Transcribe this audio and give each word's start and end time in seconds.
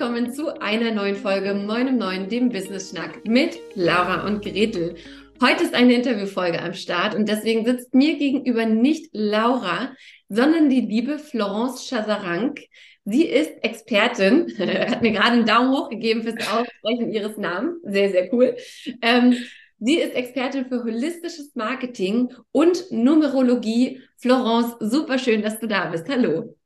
willkommen 0.00 0.32
zu 0.32 0.58
einer 0.62 0.92
neuen 0.92 1.14
Folge 1.14 1.52
Moin 1.52 1.88
um 1.88 1.98
Neun, 1.98 2.30
dem 2.30 2.48
Business 2.48 2.88
Schnack 2.88 3.22
mit 3.26 3.58
Laura 3.74 4.26
und 4.26 4.42
Gretel. 4.42 4.94
Heute 5.42 5.62
ist 5.62 5.74
eine 5.74 5.92
Interviewfolge 5.92 6.58
am 6.62 6.72
Start 6.72 7.14
und 7.14 7.28
deswegen 7.28 7.66
sitzt 7.66 7.92
mir 7.92 8.16
gegenüber 8.16 8.64
nicht 8.64 9.10
Laura, 9.12 9.94
sondern 10.30 10.70
die 10.70 10.80
liebe 10.80 11.18
Florence 11.18 11.86
Chazarank. 11.86 12.60
Sie 13.04 13.26
ist 13.26 13.62
Expertin, 13.62 14.46
hat 14.58 15.02
mir 15.02 15.12
gerade 15.12 15.32
einen 15.32 15.44
Daumen 15.44 15.70
hoch 15.70 15.90
gegeben 15.90 16.22
fürs 16.22 16.48
Aussprechen 16.48 17.12
ihres 17.12 17.36
Namens. 17.36 17.82
Sehr, 17.82 18.10
sehr 18.10 18.32
cool. 18.32 18.56
Ähm, 19.02 19.36
sie 19.80 19.96
ist 19.96 20.14
Expertin 20.14 20.64
für 20.64 20.82
holistisches 20.82 21.54
Marketing 21.54 22.32
und 22.52 22.90
Numerologie. 22.90 24.00
Florence, 24.16 24.76
super 24.80 25.18
schön, 25.18 25.42
dass 25.42 25.60
du 25.60 25.66
da 25.66 25.90
bist. 25.90 26.08
Hallo. 26.08 26.56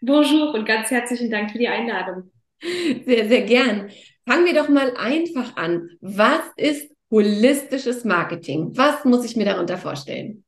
Bonjour 0.00 0.54
und 0.54 0.64
ganz 0.64 0.90
herzlichen 0.90 1.30
Dank 1.30 1.50
für 1.50 1.58
die 1.58 1.68
Einladung. 1.68 2.30
Sehr, 3.06 3.28
sehr 3.28 3.42
gern. 3.42 3.90
Fangen 4.26 4.46
wir 4.46 4.54
doch 4.54 4.68
mal 4.68 4.96
einfach 4.96 5.56
an. 5.56 5.90
Was 6.00 6.40
ist 6.56 6.90
holistisches 7.10 8.04
Marketing? 8.04 8.70
Was 8.76 9.04
muss 9.04 9.24
ich 9.24 9.36
mir 9.36 9.44
darunter 9.44 9.76
vorstellen? 9.76 10.44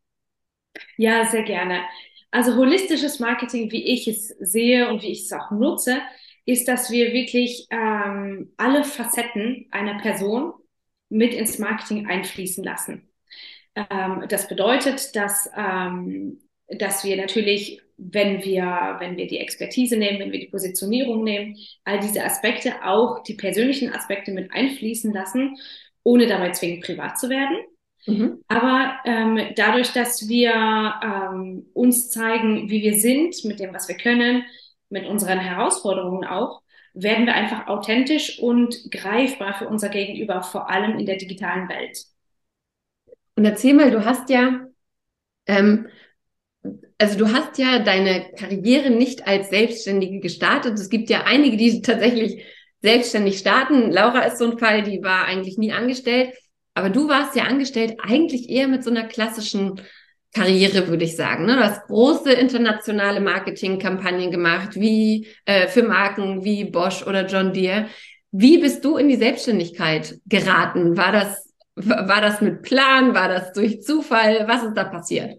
Ja, 0.96 1.26
sehr 1.26 1.42
gerne. 1.42 1.82
Also 2.30 2.56
holistisches 2.56 3.20
Marketing, 3.20 3.70
wie 3.70 3.84
ich 3.84 4.08
es 4.08 4.28
sehe 4.40 4.88
und 4.88 5.02
wie 5.02 5.12
ich 5.12 5.22
es 5.24 5.32
auch 5.32 5.50
nutze, 5.50 6.00
ist, 6.44 6.68
dass 6.68 6.90
wir 6.90 7.12
wirklich 7.12 7.66
ähm, 7.70 8.52
alle 8.56 8.84
Facetten 8.84 9.66
einer 9.70 9.98
Person 10.00 10.52
mit 11.08 11.34
ins 11.34 11.58
Marketing 11.58 12.06
einfließen 12.06 12.64
lassen. 12.64 13.08
Ähm, 13.74 14.24
das 14.28 14.48
bedeutet, 14.48 15.14
dass, 15.16 15.50
ähm, 15.56 16.40
dass 16.68 17.04
wir 17.04 17.16
natürlich 17.16 17.80
wenn 17.98 18.44
wir, 18.44 18.96
wenn 18.98 19.16
wir 19.16 19.26
die 19.26 19.38
Expertise 19.38 19.96
nehmen, 19.96 20.18
wenn 20.18 20.32
wir 20.32 20.40
die 20.40 20.48
Positionierung 20.48 21.24
nehmen, 21.24 21.56
all 21.84 21.98
diese 21.98 22.24
Aspekte, 22.24 22.84
auch 22.84 23.22
die 23.22 23.34
persönlichen 23.34 23.92
Aspekte 23.92 24.32
mit 24.32 24.52
einfließen 24.52 25.12
lassen, 25.12 25.56
ohne 26.02 26.26
dabei 26.26 26.50
zwingend 26.50 26.84
privat 26.84 27.18
zu 27.18 27.30
werden. 27.30 27.56
Mhm. 28.06 28.44
Aber 28.48 28.98
ähm, 29.04 29.40
dadurch, 29.56 29.92
dass 29.92 30.28
wir 30.28 30.52
ähm, 31.02 31.66
uns 31.72 32.10
zeigen, 32.10 32.68
wie 32.70 32.82
wir 32.82 32.94
sind, 32.94 33.44
mit 33.44 33.60
dem, 33.60 33.74
was 33.74 33.88
wir 33.88 33.96
können, 33.96 34.44
mit 34.90 35.06
unseren 35.06 35.40
Herausforderungen 35.40 36.24
auch, 36.24 36.62
werden 36.92 37.26
wir 37.26 37.34
einfach 37.34 37.66
authentisch 37.66 38.38
und 38.38 38.90
greifbar 38.90 39.54
für 39.54 39.68
unser 39.68 39.88
Gegenüber, 39.88 40.42
vor 40.42 40.70
allem 40.70 40.98
in 40.98 41.06
der 41.06 41.16
digitalen 41.16 41.68
Welt. 41.68 42.04
Und 43.34 43.44
erzähl 43.44 43.74
mal, 43.74 43.90
du 43.90 44.04
hast 44.04 44.30
ja 44.30 44.66
ähm, 45.46 45.88
also 46.98 47.18
du 47.18 47.32
hast 47.32 47.58
ja 47.58 47.78
deine 47.78 48.30
Karriere 48.36 48.90
nicht 48.90 49.26
als 49.26 49.50
Selbstständige 49.50 50.20
gestartet. 50.20 50.78
Es 50.78 50.88
gibt 50.88 51.10
ja 51.10 51.24
einige, 51.24 51.56
die 51.56 51.82
tatsächlich 51.82 52.42
selbstständig 52.80 53.38
starten. 53.38 53.90
Laura 53.90 54.20
ist 54.20 54.38
so 54.38 54.50
ein 54.50 54.58
Fall, 54.58 54.82
die 54.82 55.02
war 55.02 55.24
eigentlich 55.24 55.58
nie 55.58 55.72
angestellt. 55.72 56.34
Aber 56.74 56.90
du 56.90 57.08
warst 57.08 57.36
ja 57.36 57.44
angestellt 57.44 57.96
eigentlich 58.02 58.48
eher 58.48 58.68
mit 58.68 58.84
so 58.84 58.90
einer 58.90 59.04
klassischen 59.04 59.80
Karriere, 60.34 60.88
würde 60.88 61.04
ich 61.04 61.16
sagen. 61.16 61.46
Ne? 61.46 61.56
Du 61.56 61.64
hast 61.64 61.86
große 61.86 62.32
internationale 62.32 63.20
Marketingkampagnen 63.20 64.30
gemacht, 64.30 64.74
wie 64.74 65.26
äh, 65.46 65.68
für 65.68 65.82
Marken 65.82 66.44
wie 66.44 66.64
Bosch 66.64 67.02
oder 67.06 67.26
John 67.26 67.52
Deere. 67.52 67.86
Wie 68.30 68.58
bist 68.58 68.84
du 68.84 68.98
in 68.98 69.08
die 69.08 69.16
Selbstständigkeit 69.16 70.18
geraten? 70.26 70.96
War 70.96 71.12
das, 71.12 71.50
war 71.74 72.20
das 72.20 72.42
mit 72.42 72.62
Plan? 72.62 73.14
War 73.14 73.28
das 73.28 73.52
durch 73.52 73.80
Zufall? 73.82 74.46
Was 74.46 74.62
ist 74.62 74.74
da 74.74 74.84
passiert? 74.84 75.38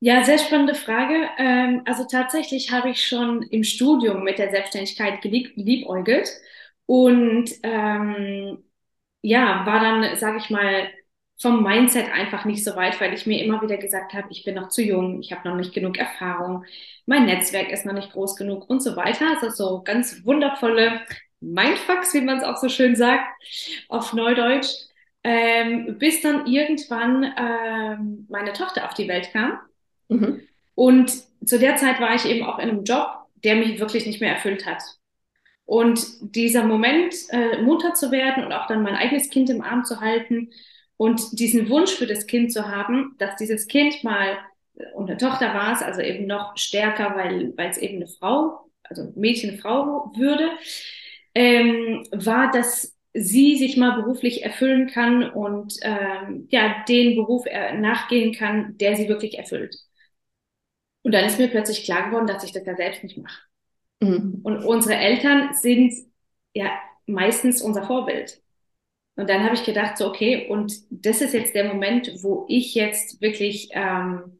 Ja, 0.00 0.22
sehr 0.24 0.38
spannende 0.38 0.74
Frage. 0.76 1.28
Ähm, 1.38 1.82
also 1.84 2.04
tatsächlich 2.04 2.70
habe 2.70 2.90
ich 2.90 3.04
schon 3.06 3.42
im 3.42 3.64
Studium 3.64 4.22
mit 4.22 4.38
der 4.38 4.50
Selbstständigkeit 4.50 5.20
geliebäugelt 5.22 6.28
und 6.86 7.50
ähm, 7.64 8.62
ja, 9.22 9.66
war 9.66 9.80
dann, 9.80 10.16
sage 10.16 10.38
ich 10.38 10.50
mal, 10.50 10.88
vom 11.40 11.62
Mindset 11.64 12.12
einfach 12.12 12.44
nicht 12.44 12.64
so 12.64 12.76
weit, 12.76 13.00
weil 13.00 13.12
ich 13.14 13.26
mir 13.26 13.42
immer 13.44 13.60
wieder 13.62 13.76
gesagt 13.76 14.12
habe, 14.14 14.28
ich 14.30 14.44
bin 14.44 14.54
noch 14.56 14.68
zu 14.68 14.82
jung, 14.82 15.20
ich 15.20 15.32
habe 15.32 15.48
noch 15.48 15.56
nicht 15.56 15.74
genug 15.74 15.98
Erfahrung, 15.98 16.64
mein 17.06 17.26
Netzwerk 17.26 17.70
ist 17.70 17.84
noch 17.86 17.92
nicht 17.94 18.12
groß 18.12 18.36
genug 18.36 18.68
und 18.70 18.80
so 18.82 18.96
weiter. 18.96 19.26
Also 19.40 19.50
so 19.50 19.82
ganz 19.82 20.24
wundervolle 20.24 21.00
Mindfucks, 21.40 22.14
wie 22.14 22.20
man 22.22 22.38
es 22.38 22.44
auch 22.44 22.56
so 22.58 22.68
schön 22.68 22.94
sagt, 22.96 23.24
auf 23.88 24.12
Neudeutsch. 24.12 24.68
Ähm, 25.24 25.98
bis 25.98 26.20
dann 26.22 26.46
irgendwann 26.46 27.24
ähm, 27.36 28.26
meine 28.30 28.52
Tochter 28.52 28.84
auf 28.86 28.94
die 28.94 29.08
Welt 29.08 29.32
kam 29.32 29.58
Mhm. 30.08 30.40
Und 30.74 31.12
zu 31.44 31.58
der 31.58 31.76
Zeit 31.76 32.00
war 32.00 32.14
ich 32.14 32.24
eben 32.24 32.44
auch 32.44 32.58
in 32.58 32.68
einem 32.68 32.84
Job, 32.84 33.08
der 33.44 33.56
mich 33.56 33.78
wirklich 33.80 34.06
nicht 34.06 34.20
mehr 34.20 34.34
erfüllt 34.34 34.66
hat. 34.66 34.82
Und 35.64 36.00
dieser 36.34 36.64
Moment, 36.64 37.14
äh, 37.30 37.60
Mutter 37.60 37.94
zu 37.94 38.10
werden 38.10 38.44
und 38.44 38.52
auch 38.52 38.66
dann 38.68 38.82
mein 38.82 38.94
eigenes 38.94 39.28
Kind 39.28 39.50
im 39.50 39.60
Arm 39.60 39.84
zu 39.84 40.00
halten 40.00 40.50
und 40.96 41.38
diesen 41.38 41.68
Wunsch 41.68 41.92
für 41.92 42.06
das 42.06 42.26
Kind 42.26 42.52
zu 42.52 42.68
haben, 42.68 43.14
dass 43.18 43.36
dieses 43.36 43.66
Kind 43.66 44.02
mal, 44.02 44.38
und 44.94 45.10
eine 45.10 45.18
Tochter 45.18 45.54
war 45.54 45.72
es, 45.72 45.82
also 45.82 46.00
eben 46.00 46.26
noch 46.26 46.56
stärker, 46.56 47.14
weil, 47.16 47.52
weil 47.56 47.70
es 47.70 47.78
eben 47.78 47.96
eine 47.96 48.08
Frau, 48.08 48.70
also 48.82 49.12
Mädchen, 49.14 49.58
Frau 49.58 50.12
würde, 50.16 50.50
ähm, 51.34 52.06
war, 52.12 52.50
dass 52.50 52.96
sie 53.12 53.56
sich 53.56 53.76
mal 53.76 54.00
beruflich 54.00 54.44
erfüllen 54.44 54.86
kann 54.88 55.30
und 55.30 55.74
ähm, 55.82 56.46
ja, 56.50 56.84
den 56.88 57.16
Beruf 57.16 57.44
äh, 57.46 57.76
nachgehen 57.78 58.32
kann, 58.32 58.76
der 58.78 58.96
sie 58.96 59.08
wirklich 59.08 59.38
erfüllt. 59.38 59.76
Und 61.02 61.12
dann 61.12 61.24
ist 61.24 61.38
mir 61.38 61.48
plötzlich 61.48 61.84
klar 61.84 62.06
geworden, 62.06 62.26
dass 62.26 62.44
ich 62.44 62.52
das 62.52 62.66
ja 62.66 62.76
selbst 62.76 63.02
nicht 63.02 63.18
mache. 63.18 63.42
Mhm. 64.00 64.40
Und 64.42 64.64
unsere 64.64 64.96
Eltern 64.96 65.54
sind 65.54 65.94
ja 66.54 66.70
meistens 67.06 67.62
unser 67.62 67.84
Vorbild. 67.84 68.40
Und 69.16 69.28
dann 69.28 69.42
habe 69.42 69.54
ich 69.54 69.64
gedacht, 69.64 69.98
so 69.98 70.06
okay, 70.08 70.46
und 70.48 70.72
das 70.90 71.20
ist 71.20 71.34
jetzt 71.34 71.54
der 71.54 71.64
Moment, 71.64 72.22
wo 72.22 72.46
ich 72.48 72.74
jetzt 72.74 73.20
wirklich 73.20 73.68
ähm, 73.72 74.38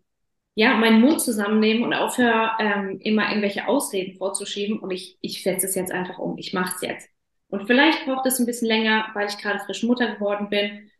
ja 0.55 0.75
meinen 0.77 1.01
Mund 1.01 1.21
zusammennehme 1.21 1.85
und 1.85 1.95
aufhöre, 1.95 2.53
ähm, 2.61 3.01
immer 3.01 3.29
irgendwelche 3.29 3.67
Ausreden 3.67 4.17
vorzuschieben. 4.17 4.79
Und 4.79 4.91
ich, 4.93 5.19
ich 5.21 5.43
setze 5.43 5.67
es 5.67 5.75
jetzt 5.75 5.91
einfach 5.91 6.19
um. 6.19 6.39
Ich 6.39 6.53
mache 6.53 6.75
es 6.77 6.83
jetzt. 6.83 7.09
Und 7.49 7.67
vielleicht 7.67 8.05
braucht 8.05 8.27
es 8.27 8.39
ein 8.39 8.47
bisschen 8.47 8.69
länger, 8.69 9.07
weil 9.15 9.29
ich 9.29 9.39
gerade 9.39 9.59
frisch 9.61 9.83
Mutter 9.83 10.15
geworden 10.15 10.49
bin. 10.49 10.91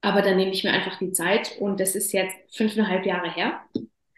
Aber 0.00 0.22
dann 0.22 0.36
nehme 0.36 0.52
ich 0.52 0.64
mir 0.64 0.72
einfach 0.72 0.98
die 0.98 1.12
Zeit. 1.12 1.56
Und 1.60 1.78
das 1.78 1.94
ist 1.94 2.12
jetzt 2.12 2.36
fünfeinhalb 2.50 3.06
Jahre 3.06 3.32
her. 3.32 3.60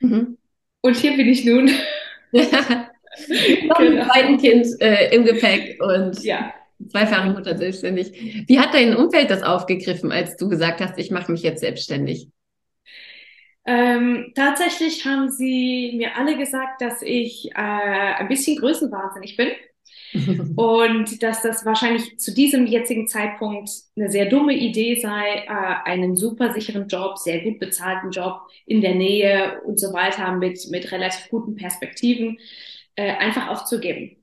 Mhm. 0.01 0.39
Und 0.81 0.97
hier 0.97 1.17
bin 1.17 1.29
ich 1.29 1.45
nun. 1.45 1.67
Noch 2.33 3.79
genau. 3.79 4.03
ein 4.03 4.11
zweites 4.11 4.41
Kind 4.41 4.81
äh, 4.81 5.15
im 5.15 5.25
Gepäck 5.25 5.83
und 5.83 6.23
ja. 6.23 6.53
zweifache 6.89 7.31
Mutter 7.31 7.57
selbstständig. 7.57 8.47
Wie 8.47 8.61
hat 8.61 8.75
dein 8.75 8.95
Umfeld 8.95 9.31
das 9.31 9.43
aufgegriffen, 9.43 10.13
als 10.13 10.37
du 10.37 10.49
gesagt 10.49 10.81
hast, 10.81 10.99
ich 10.99 11.11
mache 11.11 11.33
mich 11.33 11.43
jetzt 11.43 11.61
selbstständig? 11.61 12.29
Ähm, 13.67 14.33
tatsächlich 14.35 15.05
haben 15.05 15.31
sie 15.31 15.95
mir 15.97 16.17
alle 16.17 16.39
gesagt, 16.39 16.81
dass 16.81 17.03
ich 17.03 17.51
äh, 17.51 17.55
ein 17.55 18.29
bisschen 18.29 18.57
größenwahnsinnig 18.57 19.37
bin 19.37 19.49
und 20.57 21.23
dass 21.23 21.43
das 21.43 21.65
wahrscheinlich 21.65 22.19
zu 22.19 22.33
diesem 22.35 22.67
jetzigen 22.67 23.09
Zeitpunkt 23.09 23.71
eine 23.97 24.11
sehr 24.11 24.27
dumme 24.27 24.55
Idee 24.55 25.01
sei, 25.01 25.45
äh, 25.47 25.89
einen 25.91 26.17
super 26.17 26.53
sicheren 26.53 26.89
Job, 26.89 27.19
sehr 27.19 27.41
gut 27.43 27.59
bezahlten 27.59 28.11
Job 28.11 28.41
in 28.67 28.81
der 28.81 28.95
Nähe 28.95 29.61
und 29.63 29.79
so 29.79 29.93
weiter 29.93 30.33
mit, 30.33 30.69
mit 30.71 30.91
relativ 30.93 31.29
guten 31.31 31.57
Perspektiven 31.57 32.39
äh, 32.97 33.13
einfach 33.17 33.49
aufzugeben. 33.49 34.17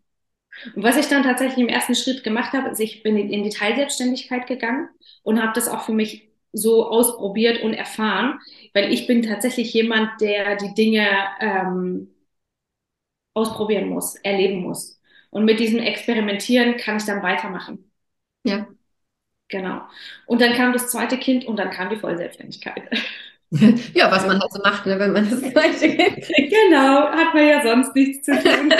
Und 0.75 0.83
was 0.83 0.97
ich 0.97 1.07
dann 1.07 1.23
tatsächlich 1.23 1.59
im 1.59 1.67
ersten 1.69 1.95
Schritt 1.95 2.23
gemacht 2.23 2.53
habe, 2.53 2.69
ist, 2.69 2.79
ich 2.79 3.03
bin 3.03 3.17
in 3.17 3.43
die 3.43 3.49
Teilselbstständigkeit 3.49 4.47
gegangen 4.47 4.89
und 5.23 5.41
habe 5.41 5.53
das 5.53 5.67
auch 5.67 5.81
für 5.85 5.93
mich 5.93 6.29
so 6.53 6.87
ausprobiert 6.89 7.61
und 7.63 7.73
erfahren, 7.73 8.39
weil 8.73 8.91
ich 8.93 9.07
bin 9.07 9.21
tatsächlich 9.21 9.73
jemand, 9.73 10.21
der 10.21 10.55
die 10.55 10.73
Dinge 10.73 11.07
ähm, 11.41 12.09
ausprobieren 13.33 13.89
muss, 13.89 14.15
erleben 14.15 14.61
muss. 14.61 14.99
Und 15.29 15.45
mit 15.45 15.59
diesem 15.59 15.79
Experimentieren 15.79 16.77
kann 16.77 16.97
ich 16.97 17.05
dann 17.05 17.23
weitermachen. 17.23 17.91
Ja. 18.43 18.67
Genau. 19.47 19.81
Und 20.25 20.41
dann 20.41 20.53
kam 20.53 20.73
das 20.73 20.89
zweite 20.89 21.17
Kind 21.17 21.45
und 21.45 21.57
dann 21.57 21.69
kam 21.69 21.89
die 21.89 21.97
Vollselbstständigkeit. 21.97 22.83
Ja, 23.93 24.11
was 24.11 24.25
man 24.25 24.41
halt 24.41 24.51
so 24.51 24.59
macht, 24.63 24.85
ne, 24.85 24.99
wenn 24.99 25.13
man 25.13 25.29
das 25.29 25.39
zweite 25.39 25.87
Kind 25.87 26.15
kriegt. 26.25 26.51
Genau, 26.51 27.07
hat 27.07 27.33
man 27.33 27.47
ja 27.47 27.61
sonst 27.63 27.95
nichts 27.95 28.25
zu 28.25 28.33
tun. 28.33 28.73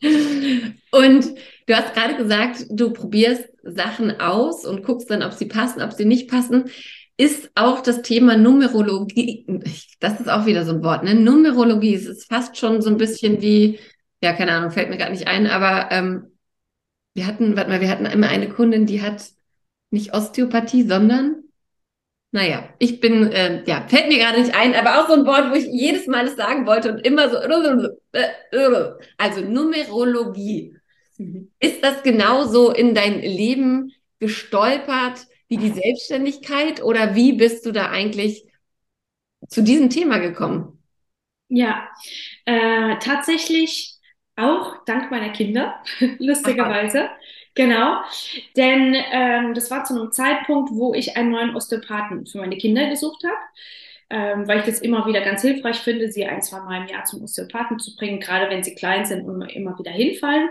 und 0.92 1.34
du 1.66 1.74
hast 1.74 1.94
gerade 1.94 2.14
gesagt, 2.16 2.66
du 2.70 2.92
probierst 2.92 3.48
Sachen 3.64 4.20
aus 4.20 4.64
und 4.64 4.84
guckst 4.84 5.10
dann, 5.10 5.22
ob 5.22 5.32
sie 5.32 5.46
passen, 5.46 5.82
ob 5.82 5.92
sie 5.92 6.04
nicht 6.04 6.30
passen. 6.30 6.70
Ist 7.16 7.50
auch 7.54 7.80
das 7.80 8.02
Thema 8.02 8.36
Numerologie, 8.36 9.46
das 9.98 10.20
ist 10.20 10.28
auch 10.28 10.44
wieder 10.44 10.66
so 10.66 10.72
ein 10.72 10.84
Wort, 10.84 11.02
ne? 11.02 11.14
Numerologie, 11.14 11.94
es 11.94 12.04
ist 12.04 12.28
fast 12.28 12.58
schon 12.58 12.82
so 12.82 12.90
ein 12.90 12.98
bisschen 12.98 13.40
wie 13.40 13.78
ja, 14.22 14.32
keine 14.32 14.52
Ahnung, 14.52 14.70
fällt 14.70 14.90
mir 14.90 14.96
gerade 14.96 15.12
nicht 15.12 15.28
ein, 15.28 15.46
aber 15.46 15.90
ähm, 15.92 16.38
wir 17.14 17.26
hatten, 17.26 17.56
warte 17.56 17.70
mal, 17.70 17.80
wir 17.80 17.90
hatten 17.90 18.06
immer 18.06 18.28
eine 18.28 18.48
Kundin, 18.48 18.86
die 18.86 19.02
hat 19.02 19.30
nicht 19.90 20.14
Osteopathie, 20.14 20.84
sondern 20.84 21.44
Naja, 22.32 22.68
ich 22.78 23.00
bin, 23.00 23.32
äh, 23.32 23.64
ja, 23.66 23.86
fällt 23.88 24.08
mir 24.08 24.18
gerade 24.18 24.40
nicht 24.40 24.54
ein, 24.54 24.74
aber 24.74 25.00
auch 25.00 25.08
so 25.08 25.14
ein 25.14 25.26
Wort, 25.26 25.50
wo 25.50 25.54
ich 25.54 25.66
jedes 25.66 26.06
Mal 26.06 26.26
es 26.26 26.36
sagen 26.36 26.66
wollte 26.66 26.92
und 26.92 26.98
immer 27.06 27.30
so, 27.30 27.38
also 29.18 29.40
Numerologie. 29.40 30.76
Mhm. 31.18 31.50
Ist 31.60 31.82
das 31.82 32.02
genauso 32.02 32.72
in 32.72 32.94
dein 32.94 33.20
Leben 33.20 33.92
gestolpert 34.18 35.26
wie 35.48 35.56
die 35.56 35.70
Selbstständigkeit 35.70 36.82
oder 36.82 37.14
wie 37.14 37.32
bist 37.34 37.64
du 37.66 37.72
da 37.72 37.90
eigentlich 37.90 38.44
zu 39.48 39.62
diesem 39.62 39.90
Thema 39.90 40.18
gekommen? 40.18 40.78
Ja, 41.48 41.88
äh, 42.44 42.96
tatsächlich 42.98 43.95
auch 44.36 44.84
dank 44.84 45.10
meiner 45.10 45.30
Kinder, 45.30 45.82
lustigerweise. 46.18 47.08
Genau, 47.54 48.00
denn 48.56 48.94
ähm, 49.12 49.54
das 49.54 49.70
war 49.70 49.84
zu 49.84 49.94
einem 49.94 50.12
Zeitpunkt, 50.12 50.70
wo 50.74 50.92
ich 50.92 51.16
einen 51.16 51.30
neuen 51.30 51.56
Osteopathen 51.56 52.26
für 52.26 52.38
meine 52.38 52.58
Kinder 52.58 52.88
gesucht 52.90 53.24
habe, 53.24 53.36
ähm, 54.10 54.46
weil 54.46 54.58
ich 54.60 54.66
das 54.66 54.80
immer 54.80 55.06
wieder 55.06 55.22
ganz 55.22 55.40
hilfreich 55.40 55.78
finde, 55.78 56.10
sie 56.12 56.26
ein, 56.26 56.42
zwei 56.42 56.60
Mal 56.60 56.82
im 56.82 56.88
Jahr 56.88 57.04
zum 57.04 57.22
Osteopathen 57.22 57.78
zu 57.78 57.96
bringen, 57.96 58.20
gerade 58.20 58.50
wenn 58.50 58.62
sie 58.62 58.74
klein 58.74 59.06
sind 59.06 59.26
und 59.26 59.42
immer 59.42 59.78
wieder 59.78 59.90
hinfallen. 59.90 60.50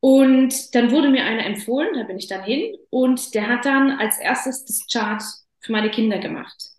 Und 0.00 0.74
dann 0.74 0.90
wurde 0.90 1.08
mir 1.08 1.24
einer 1.24 1.46
empfohlen, 1.46 1.94
da 1.94 2.02
bin 2.02 2.18
ich 2.18 2.26
dann 2.26 2.42
hin 2.42 2.76
und 2.90 3.34
der 3.34 3.48
hat 3.48 3.64
dann 3.64 3.92
als 3.92 4.18
erstes 4.18 4.64
das 4.64 4.86
Chart 4.92 5.22
für 5.60 5.72
meine 5.72 5.90
Kinder 5.90 6.18
gemacht. 6.18 6.72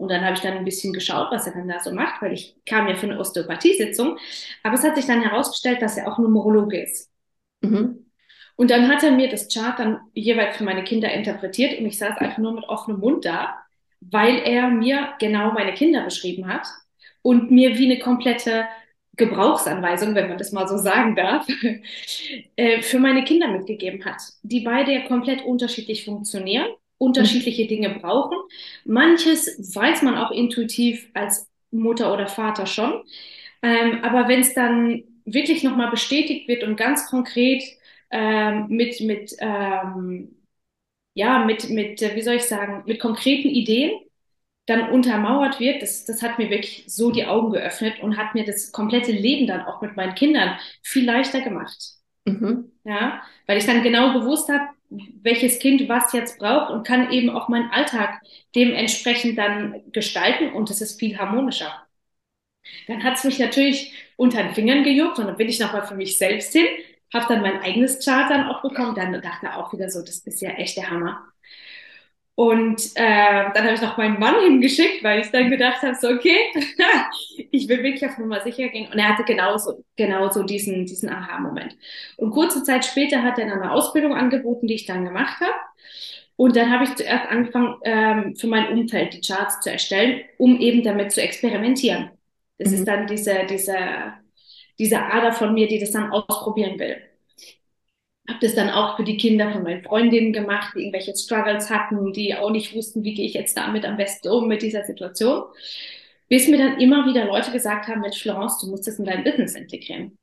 Und 0.00 0.08
dann 0.10 0.24
habe 0.24 0.32
ich 0.32 0.40
dann 0.40 0.56
ein 0.56 0.64
bisschen 0.64 0.94
geschaut, 0.94 1.28
was 1.30 1.46
er 1.46 1.52
dann 1.52 1.68
da 1.68 1.78
so 1.78 1.92
macht, 1.92 2.22
weil 2.22 2.32
ich 2.32 2.56
kam 2.64 2.88
ja 2.88 2.94
für 2.94 3.06
eine 3.06 3.20
Osteopathie-Sitzung. 3.20 4.16
Aber 4.62 4.74
es 4.74 4.82
hat 4.82 4.96
sich 4.96 5.04
dann 5.04 5.20
herausgestellt, 5.20 5.82
dass 5.82 5.98
er 5.98 6.10
auch 6.10 6.18
Numerologe 6.18 6.82
ist. 6.82 7.10
Mhm. 7.60 8.06
Und 8.56 8.70
dann 8.70 8.88
hat 8.88 9.02
er 9.02 9.10
mir 9.10 9.28
das 9.28 9.52
Chart 9.52 9.78
dann 9.78 10.00
jeweils 10.14 10.56
für 10.56 10.64
meine 10.64 10.84
Kinder 10.84 11.12
interpretiert 11.12 11.78
und 11.78 11.84
ich 11.84 11.98
saß 11.98 12.16
einfach 12.16 12.38
nur 12.38 12.54
mit 12.54 12.64
offenem 12.64 13.00
Mund 13.00 13.26
da, 13.26 13.58
weil 14.00 14.38
er 14.38 14.68
mir 14.68 15.10
genau 15.18 15.52
meine 15.52 15.74
Kinder 15.74 16.02
beschrieben 16.02 16.48
hat 16.48 16.66
und 17.20 17.50
mir 17.50 17.76
wie 17.76 17.84
eine 17.84 17.98
komplette 17.98 18.64
Gebrauchsanweisung, 19.16 20.14
wenn 20.14 20.28
man 20.28 20.38
das 20.38 20.52
mal 20.52 20.66
so 20.66 20.78
sagen 20.78 21.14
darf, 21.14 21.46
äh, 22.56 22.80
für 22.80 22.98
meine 22.98 23.24
Kinder 23.24 23.48
mitgegeben 23.48 24.02
hat, 24.06 24.22
die 24.42 24.60
beide 24.60 24.92
ja 24.92 25.06
komplett 25.06 25.44
unterschiedlich 25.44 26.06
funktionieren, 26.06 26.68
unterschiedliche 27.00 27.66
Dinge 27.66 27.90
brauchen. 28.00 28.36
Manches 28.84 29.74
weiß 29.74 30.02
man 30.02 30.16
auch 30.16 30.30
intuitiv 30.30 31.08
als 31.14 31.48
Mutter 31.70 32.12
oder 32.12 32.26
Vater 32.28 32.66
schon, 32.66 33.02
ähm, 33.62 34.00
aber 34.04 34.28
wenn 34.28 34.40
es 34.40 34.54
dann 34.54 35.04
wirklich 35.24 35.62
nochmal 35.64 35.90
bestätigt 35.90 36.48
wird 36.48 36.64
und 36.64 36.76
ganz 36.76 37.06
konkret 37.08 37.62
ähm, 38.10 38.66
mit, 38.68 39.00
mit, 39.00 39.34
ähm, 39.40 40.36
ja, 41.14 41.44
mit, 41.44 41.70
mit, 41.70 42.00
wie 42.00 42.22
soll 42.22 42.36
ich 42.36 42.44
sagen, 42.44 42.84
mit 42.86 43.00
konkreten 43.00 43.48
Ideen 43.48 43.92
dann 44.66 44.90
untermauert 44.90 45.60
wird, 45.60 45.82
das, 45.82 46.04
das 46.04 46.22
hat 46.22 46.38
mir 46.38 46.50
wirklich 46.50 46.84
so 46.86 47.10
die 47.10 47.26
Augen 47.26 47.52
geöffnet 47.52 48.00
und 48.02 48.16
hat 48.16 48.34
mir 48.34 48.44
das 48.44 48.72
komplette 48.72 49.12
Leben 49.12 49.46
dann 49.46 49.62
auch 49.62 49.82
mit 49.82 49.96
meinen 49.96 50.14
Kindern 50.14 50.58
viel 50.82 51.04
leichter 51.04 51.40
gemacht. 51.40 51.78
Mhm. 52.26 52.72
Ja, 52.84 53.22
weil 53.46 53.58
ich 53.58 53.66
dann 53.66 53.82
genau 53.82 54.12
gewusst 54.18 54.48
habe, 54.48 54.68
welches 54.90 55.58
Kind 55.60 55.88
was 55.88 56.12
jetzt 56.12 56.38
braucht 56.38 56.70
und 56.70 56.86
kann 56.86 57.10
eben 57.12 57.30
auch 57.30 57.48
meinen 57.48 57.70
Alltag 57.70 58.20
dementsprechend 58.54 59.38
dann 59.38 59.82
gestalten 59.92 60.52
und 60.52 60.70
es 60.70 60.80
ist 60.80 60.98
viel 60.98 61.18
harmonischer. 61.18 61.86
Dann 62.86 63.02
hat 63.04 63.16
es 63.16 63.24
mich 63.24 63.38
natürlich 63.38 63.92
unter 64.16 64.42
den 64.42 64.54
Fingern 64.54 64.84
gejuckt 64.84 65.18
und 65.18 65.26
dann 65.26 65.36
bin 65.36 65.48
ich 65.48 65.60
nochmal 65.60 65.86
für 65.86 65.94
mich 65.94 66.18
selbst 66.18 66.52
hin, 66.52 66.66
habe 67.12 67.26
dann 67.28 67.42
mein 67.42 67.60
eigenes 67.62 68.04
Chart 68.04 68.30
dann 68.30 68.48
auch 68.48 68.62
bekommen. 68.62 68.94
Dann 68.94 69.12
dachte 69.22 69.56
auch 69.56 69.72
wieder 69.72 69.90
so, 69.90 70.00
das 70.02 70.18
ist 70.18 70.40
ja 70.42 70.50
echt 70.50 70.76
der 70.76 70.90
Hammer. 70.90 71.29
Und 72.40 72.92
äh, 72.94 73.50
dann 73.52 73.64
habe 73.64 73.74
ich 73.74 73.82
noch 73.82 73.98
meinen 73.98 74.18
Mann 74.18 74.34
hingeschickt, 74.42 75.04
weil 75.04 75.20
ich 75.20 75.30
dann 75.30 75.50
gedacht 75.50 75.82
habe, 75.82 75.94
so 75.94 76.08
okay, 76.08 76.38
ich 77.50 77.68
will 77.68 77.82
wirklich 77.82 78.06
auf 78.06 78.16
Nummer 78.16 78.40
sicher 78.40 78.70
gehen. 78.70 78.90
Und 78.90 78.98
er 78.98 79.10
hatte 79.10 79.24
genauso, 79.24 79.84
genauso 79.94 80.42
diesen, 80.42 80.86
diesen 80.86 81.10
Aha-Moment. 81.10 81.76
Und 82.16 82.30
kurze 82.30 82.62
Zeit 82.62 82.86
später 82.86 83.22
hat 83.22 83.38
er 83.38 83.46
dann 83.46 83.60
eine 83.60 83.72
Ausbildung 83.72 84.14
angeboten, 84.14 84.66
die 84.66 84.72
ich 84.72 84.86
dann 84.86 85.04
gemacht 85.04 85.38
habe. 85.38 85.52
Und 86.36 86.56
dann 86.56 86.72
habe 86.72 86.84
ich 86.84 86.94
zuerst 86.94 87.26
angefangen, 87.28 87.74
ähm, 87.84 88.34
für 88.34 88.46
mein 88.46 88.68
Umfeld 88.68 89.12
die 89.12 89.20
Charts 89.20 89.60
zu 89.60 89.70
erstellen, 89.70 90.22
um 90.38 90.58
eben 90.60 90.82
damit 90.82 91.12
zu 91.12 91.20
experimentieren. 91.20 92.08
Das 92.56 92.70
mhm. 92.70 92.74
ist 92.74 92.88
dann 92.88 93.06
diese, 93.06 93.44
diese, 93.50 93.76
diese 94.78 94.98
Ader 94.98 95.32
von 95.32 95.52
mir, 95.52 95.68
die 95.68 95.78
das 95.78 95.90
dann 95.90 96.10
ausprobieren 96.10 96.78
will 96.78 96.96
habe 98.30 98.38
das 98.40 98.54
dann 98.54 98.70
auch 98.70 98.96
für 98.96 99.04
die 99.04 99.16
Kinder 99.16 99.52
von 99.52 99.62
meinen 99.62 99.82
Freundinnen 99.82 100.32
gemacht, 100.32 100.72
die 100.74 100.80
irgendwelche 100.80 101.14
Struggles 101.16 101.68
hatten, 101.70 102.12
die 102.12 102.34
auch 102.34 102.50
nicht 102.50 102.74
wussten, 102.74 103.04
wie 103.04 103.14
gehe 103.14 103.26
ich 103.26 103.34
jetzt 103.34 103.56
damit 103.56 103.84
am 103.84 103.96
besten 103.96 104.28
um 104.28 104.48
mit 104.48 104.62
dieser 104.62 104.84
Situation. 104.84 105.44
Bis 106.28 106.48
mir 106.48 106.58
dann 106.58 106.80
immer 106.80 107.06
wieder 107.06 107.26
Leute 107.26 107.50
gesagt 107.50 107.88
haben, 107.88 108.00
Mensch, 108.00 108.22
Florence, 108.22 108.58
du 108.60 108.68
musst 108.70 108.86
das 108.86 108.98
in 108.98 109.04
dein 109.04 109.24
Business 109.24 109.54
integrieren. 109.54 110.16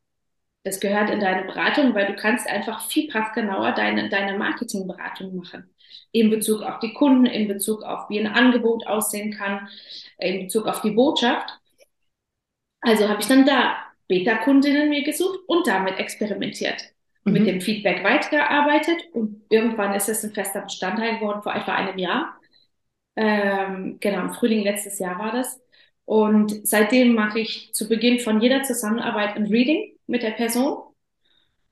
Das 0.64 0.80
gehört 0.80 1.10
in 1.10 1.20
deine 1.20 1.46
Beratung, 1.46 1.94
weil 1.94 2.08
du 2.08 2.16
kannst 2.16 2.48
einfach 2.48 2.88
viel 2.90 3.10
passgenauer 3.10 3.74
deine, 3.74 4.10
deine 4.10 4.38
Marketingberatung 4.38 5.36
machen. 5.36 5.70
In 6.12 6.30
Bezug 6.30 6.62
auf 6.62 6.80
die 6.80 6.94
Kunden, 6.94 7.26
in 7.26 7.48
Bezug 7.48 7.84
auf 7.84 8.10
wie 8.10 8.20
ein 8.20 8.28
Angebot 8.28 8.88
aussehen 8.88 9.32
kann, 9.32 9.68
in 10.18 10.44
Bezug 10.44 10.68
auf 10.68 10.82
die 10.82 10.92
Botschaft. 10.92 11.60
Also 12.82 13.08
habe 13.10 13.22
ich 13.22 13.28
dann 13.28 13.46
da 13.46 13.78
Beta-Kundinnen 14.08 14.90
mir 14.90 15.04
gesucht 15.04 15.40
und 15.48 15.68
damit 15.68 16.00
experimentiert 16.00 16.97
mhm. 17.28 17.34
mit 17.34 17.48
dem 17.48 17.62
Feedback 17.62 18.04
weitergearbeitet 18.04 18.98
und 19.14 19.44
irgendwann 19.50 19.94
ist 19.94 20.10
es 20.10 20.24
ein 20.24 20.34
fester 20.34 20.62
Bestandteil 20.62 21.20
geworden 21.20 21.44
vor 21.44 21.56
etwa 21.56 21.76
einem 21.76 21.98
Jahr. 21.98 22.38
Ähm, 23.16 23.98
genau, 24.00 24.22
im 24.22 24.34
Frühling 24.34 24.64
letztes 24.64 25.00
Jahr 25.00 25.20
war 25.20 25.32
das. 25.32 25.60
Und 26.06 26.66
seitdem 26.66 27.14
mache 27.16 27.40
ich 27.40 27.74
zu 27.74 27.90
Beginn 27.90 28.20
von 28.20 28.40
jeder 28.42 28.64
Zusammenarbeit 28.64 29.36
ein 29.36 29.48
Reading 29.48 29.94
mit 30.08 30.24
der 30.24 30.32
Person 30.32 30.78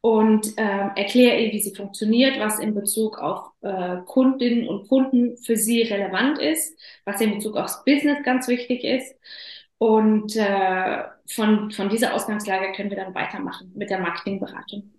und 0.01 0.53
ähm, 0.57 0.91
erkläre 0.95 1.39
ihr, 1.39 1.51
wie 1.51 1.61
sie 1.61 1.73
funktioniert, 1.73 2.39
was 2.39 2.59
in 2.59 2.75
Bezug 2.75 3.17
auf 3.17 3.51
äh, 3.61 3.97
Kundinnen 4.05 4.67
und 4.67 4.87
Kunden 4.87 5.37
für 5.37 5.55
sie 5.55 5.81
relevant 5.83 6.37
ist, 6.37 6.77
was 7.05 7.21
in 7.21 7.35
Bezug 7.35 7.55
aufs 7.55 7.83
Business 7.85 8.17
ganz 8.23 8.47
wichtig 8.47 8.83
ist. 8.83 9.15
Und 9.77 10.35
äh, 10.35 11.03
von, 11.27 11.71
von 11.71 11.89
dieser 11.89 12.13
Ausgangslage 12.13 12.73
können 12.73 12.89
wir 12.89 12.97
dann 12.97 13.15
weitermachen 13.15 13.71
mit 13.75 13.89
der 13.89 13.99
Marketingberatung. 13.99 14.94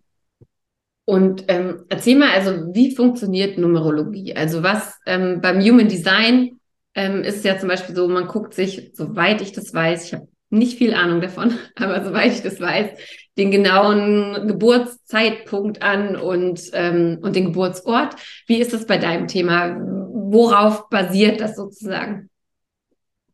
Und 1.07 1.45
ähm, 1.47 1.85
erzähl 1.89 2.17
mal, 2.17 2.31
also 2.31 2.75
wie 2.75 2.95
funktioniert 2.95 3.59
Numerologie? 3.59 4.35
Also 4.35 4.65
was 4.65 4.99
ähm, 5.07 5.41
beim 5.41 5.61
Human 5.61 5.87
Design 5.87 6.59
ähm, 6.97 7.23
ist 7.23 7.45
ja 7.45 7.59
zum 7.59 7.69
Beispiel 7.69 7.95
so, 7.95 8.09
man 8.09 8.27
guckt 8.27 8.55
sich, 8.55 8.91
soweit 8.93 9.41
ich 9.41 9.53
das 9.53 9.73
weiß, 9.73 10.07
ich 10.07 10.15
habe 10.15 10.29
nicht 10.51 10.79
viel 10.79 10.95
Ahnung 10.95 11.21
davon, 11.21 11.55
aber 11.77 12.05
soweit 12.05 12.33
ich 12.33 12.43
das 12.43 12.61
weiß, 12.61 12.99
den 13.39 13.53
genauen 13.53 14.49
Geburtszeitpunkt 14.49 15.81
an 15.81 16.17
und, 16.17 16.71
ähm, 16.73 17.19
und 17.23 17.37
den 17.37 17.47
Geburtsort. 17.47 18.17
Wie 18.49 18.61
ist 18.61 18.73
das 18.73 18.85
bei 18.87 18.99
deinem 18.99 19.29
Thema? 19.29 19.77
Worauf 19.79 20.89
basiert 20.89 21.41
das 21.41 21.55
sozusagen? 21.55 22.31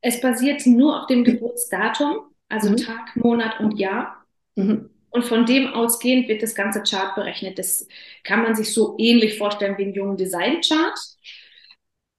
Es 0.02 0.20
basiert 0.20 0.66
nur 0.66 1.00
auf 1.00 1.06
dem 1.06 1.24
Geburtsdatum, 1.24 2.16
also 2.50 2.70
mhm. 2.70 2.76
Tag, 2.76 3.16
Monat 3.16 3.60
und 3.60 3.78
Jahr. 3.78 4.26
Mhm. 4.56 4.90
Und 5.12 5.24
von 5.24 5.44
dem 5.44 5.68
ausgehend 5.74 6.26
wird 6.28 6.42
das 6.42 6.54
ganze 6.54 6.82
Chart 6.82 7.14
berechnet. 7.14 7.58
Das 7.58 7.86
kann 8.24 8.42
man 8.42 8.54
sich 8.54 8.72
so 8.72 8.96
ähnlich 8.98 9.36
vorstellen 9.36 9.76
wie 9.76 9.84
ein 9.84 9.92
jungen 9.94 10.16
Design-Chart. 10.16 10.98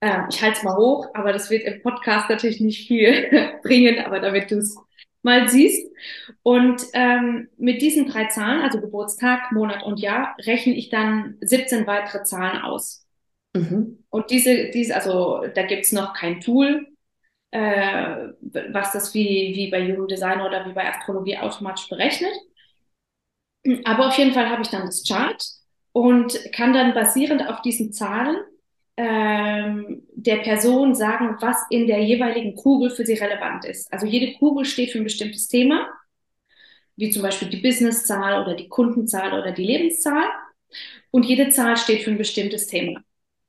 Ähm, 0.01 0.25
ich 0.29 0.41
halte 0.41 0.57
es 0.57 0.63
mal 0.63 0.75
hoch, 0.75 1.07
aber 1.15 1.33
das 1.33 1.49
wird 1.49 1.63
im 1.63 1.81
Podcast 1.81 2.29
natürlich 2.29 2.59
nicht 2.59 2.87
viel 2.87 3.57
bringen, 3.63 3.99
aber 4.05 4.19
damit 4.19 4.51
du 4.51 4.59
es 4.59 4.77
mal 5.23 5.49
siehst. 5.49 5.91
Und 6.43 6.83
ähm, 6.93 7.49
mit 7.57 7.81
diesen 7.81 8.07
drei 8.07 8.25
Zahlen, 8.25 8.61
also 8.61 8.79
Geburtstag, 8.79 9.51
Monat 9.51 9.83
und 9.83 9.99
Jahr, 9.99 10.35
rechne 10.41 10.75
ich 10.75 10.89
dann 10.89 11.37
17 11.41 11.87
weitere 11.87 12.23
Zahlen 12.23 12.61
aus. 12.61 13.07
Mhm. 13.53 14.03
Und 14.09 14.29
diese, 14.29 14.69
diese, 14.69 14.95
also 14.95 15.45
da 15.55 15.63
gibt's 15.63 15.91
noch 15.91 16.13
kein 16.13 16.41
Tool, 16.41 16.87
äh, 17.51 18.27
was 18.41 18.91
das 18.91 19.13
wie, 19.15 19.53
wie 19.55 19.71
bei 19.71 19.83
Human 19.91 20.07
Design 20.07 20.41
oder 20.41 20.67
wie 20.67 20.73
bei 20.73 20.87
Astrologie 20.87 21.37
automatisch 21.37 21.89
berechnet. 21.89 22.33
Aber 23.85 24.07
auf 24.07 24.17
jeden 24.17 24.33
Fall 24.33 24.49
habe 24.49 24.61
ich 24.61 24.69
dann 24.69 24.85
das 24.85 25.03
Chart 25.07 25.41
und 25.93 26.37
kann 26.51 26.73
dann 26.73 26.93
basierend 26.93 27.47
auf 27.47 27.61
diesen 27.61 27.93
Zahlen 27.93 28.37
ähm, 28.97 30.03
der 30.13 30.37
Person 30.37 30.95
sagen, 30.95 31.37
was 31.39 31.57
in 31.69 31.87
der 31.87 32.03
jeweiligen 32.03 32.55
Kugel 32.55 32.89
für 32.89 33.05
sie 33.05 33.13
relevant 33.13 33.65
ist. 33.65 33.91
Also 33.91 34.05
jede 34.05 34.33
Kugel 34.37 34.65
steht 34.65 34.91
für 34.91 34.99
ein 34.99 35.03
bestimmtes 35.03 35.47
Thema, 35.47 35.87
wie 36.95 37.09
zum 37.09 37.23
Beispiel 37.23 37.49
die 37.49 37.61
Businesszahl 37.61 38.43
oder 38.43 38.55
die 38.55 38.67
Kundenzahl 38.67 39.39
oder 39.39 39.51
die 39.51 39.65
Lebenszahl. 39.65 40.25
Und 41.11 41.25
jede 41.25 41.49
Zahl 41.49 41.77
steht 41.77 42.03
für 42.03 42.11
ein 42.11 42.17
bestimmtes 42.17 42.67
Thema. 42.67 43.01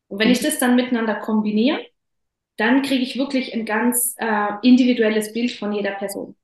Und 0.08 0.18
wenn 0.18 0.30
ich 0.30 0.40
das 0.40 0.58
dann 0.58 0.76
miteinander 0.76 1.16
kombiniere, 1.16 1.80
dann 2.56 2.82
kriege 2.82 3.02
ich 3.02 3.18
wirklich 3.18 3.52
ein 3.54 3.64
ganz 3.64 4.14
äh, 4.18 4.48
individuelles 4.62 5.32
Bild 5.32 5.52
von 5.52 5.72
jeder 5.72 5.92
Person. 5.92 6.36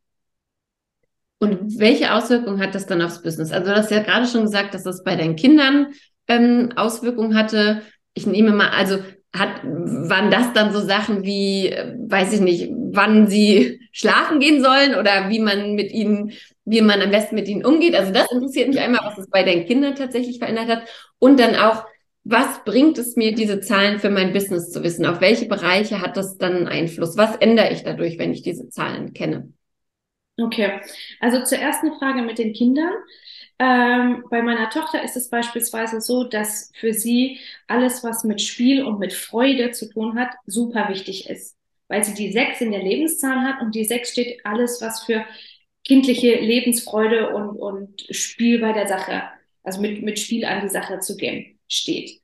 Und 1.40 1.78
welche 1.78 2.12
Auswirkungen 2.12 2.60
hat 2.60 2.74
das 2.74 2.86
dann 2.86 3.00
aufs 3.00 3.22
Business? 3.22 3.50
Also 3.50 3.70
du 3.70 3.76
hast 3.76 3.90
ja 3.90 4.02
gerade 4.02 4.26
schon 4.26 4.42
gesagt, 4.42 4.74
dass 4.74 4.84
das 4.84 5.02
bei 5.02 5.16
deinen 5.16 5.36
Kindern 5.36 5.88
ähm, 6.28 6.70
Auswirkungen 6.76 7.34
hatte. 7.34 7.80
Ich 8.12 8.26
nehme 8.26 8.52
mal, 8.52 8.68
also 8.68 8.98
hat, 9.34 9.62
waren 9.64 10.30
das 10.30 10.52
dann 10.52 10.70
so 10.72 10.80
Sachen 10.80 11.24
wie, 11.24 11.68
äh, 11.68 11.94
weiß 11.98 12.34
ich 12.34 12.40
nicht, 12.40 12.70
wann 12.92 13.26
sie 13.26 13.80
schlafen 13.92 14.38
gehen 14.38 14.62
sollen 14.62 14.94
oder 14.94 15.30
wie 15.30 15.38
man 15.38 15.74
mit 15.74 15.92
ihnen, 15.92 16.32
wie 16.66 16.82
man 16.82 17.00
am 17.00 17.10
besten 17.10 17.36
mit 17.36 17.48
ihnen 17.48 17.64
umgeht? 17.64 17.94
Also 17.94 18.12
das 18.12 18.30
interessiert 18.30 18.68
mich 18.68 18.78
einmal, 18.78 19.00
was 19.02 19.16
es 19.16 19.30
bei 19.30 19.42
deinen 19.42 19.64
Kindern 19.64 19.94
tatsächlich 19.94 20.38
verändert 20.40 20.68
hat. 20.68 20.82
Und 21.18 21.40
dann 21.40 21.56
auch, 21.56 21.86
was 22.22 22.64
bringt 22.64 22.98
es 22.98 23.16
mir, 23.16 23.34
diese 23.34 23.60
Zahlen 23.60 23.98
für 23.98 24.10
mein 24.10 24.34
Business 24.34 24.70
zu 24.70 24.82
wissen? 24.82 25.06
Auf 25.06 25.22
welche 25.22 25.46
Bereiche 25.46 26.02
hat 26.02 26.18
das 26.18 26.36
dann 26.36 26.68
Einfluss? 26.68 27.16
Was 27.16 27.36
ändere 27.36 27.72
ich 27.72 27.82
dadurch, 27.82 28.18
wenn 28.18 28.32
ich 28.32 28.42
diese 28.42 28.68
Zahlen 28.68 29.14
kenne? 29.14 29.54
Okay, 30.40 30.80
also 31.20 31.44
zur 31.44 31.58
ersten 31.58 31.92
Frage 31.98 32.22
mit 32.22 32.38
den 32.38 32.52
Kindern. 32.52 32.92
Ähm, 33.58 34.24
bei 34.30 34.42
meiner 34.42 34.70
Tochter 34.70 35.02
ist 35.02 35.16
es 35.16 35.28
beispielsweise 35.28 36.00
so, 36.00 36.24
dass 36.24 36.72
für 36.74 36.94
sie 36.94 37.40
alles, 37.66 38.02
was 38.02 38.24
mit 38.24 38.40
Spiel 38.40 38.84
und 38.84 38.98
mit 38.98 39.12
Freude 39.12 39.70
zu 39.72 39.90
tun 39.90 40.18
hat, 40.18 40.30
super 40.46 40.88
wichtig 40.88 41.28
ist, 41.28 41.56
weil 41.88 42.02
sie 42.02 42.14
die 42.14 42.32
sechs 42.32 42.60
in 42.62 42.70
der 42.72 42.82
Lebenszahl 42.82 43.42
hat 43.42 43.60
und 43.60 43.74
die 43.74 43.84
sechs 43.84 44.12
steht 44.12 44.46
alles, 44.46 44.80
was 44.80 45.04
für 45.04 45.26
kindliche 45.84 46.36
Lebensfreude 46.40 47.34
und, 47.34 47.50
und 47.50 48.06
Spiel 48.10 48.60
bei 48.60 48.72
der 48.72 48.88
Sache, 48.88 49.24
also 49.62 49.80
mit, 49.80 50.02
mit 50.02 50.18
Spiel 50.18 50.46
an 50.46 50.62
die 50.62 50.70
Sache 50.70 51.00
zu 51.00 51.16
gehen, 51.16 51.58
steht. 51.68 52.20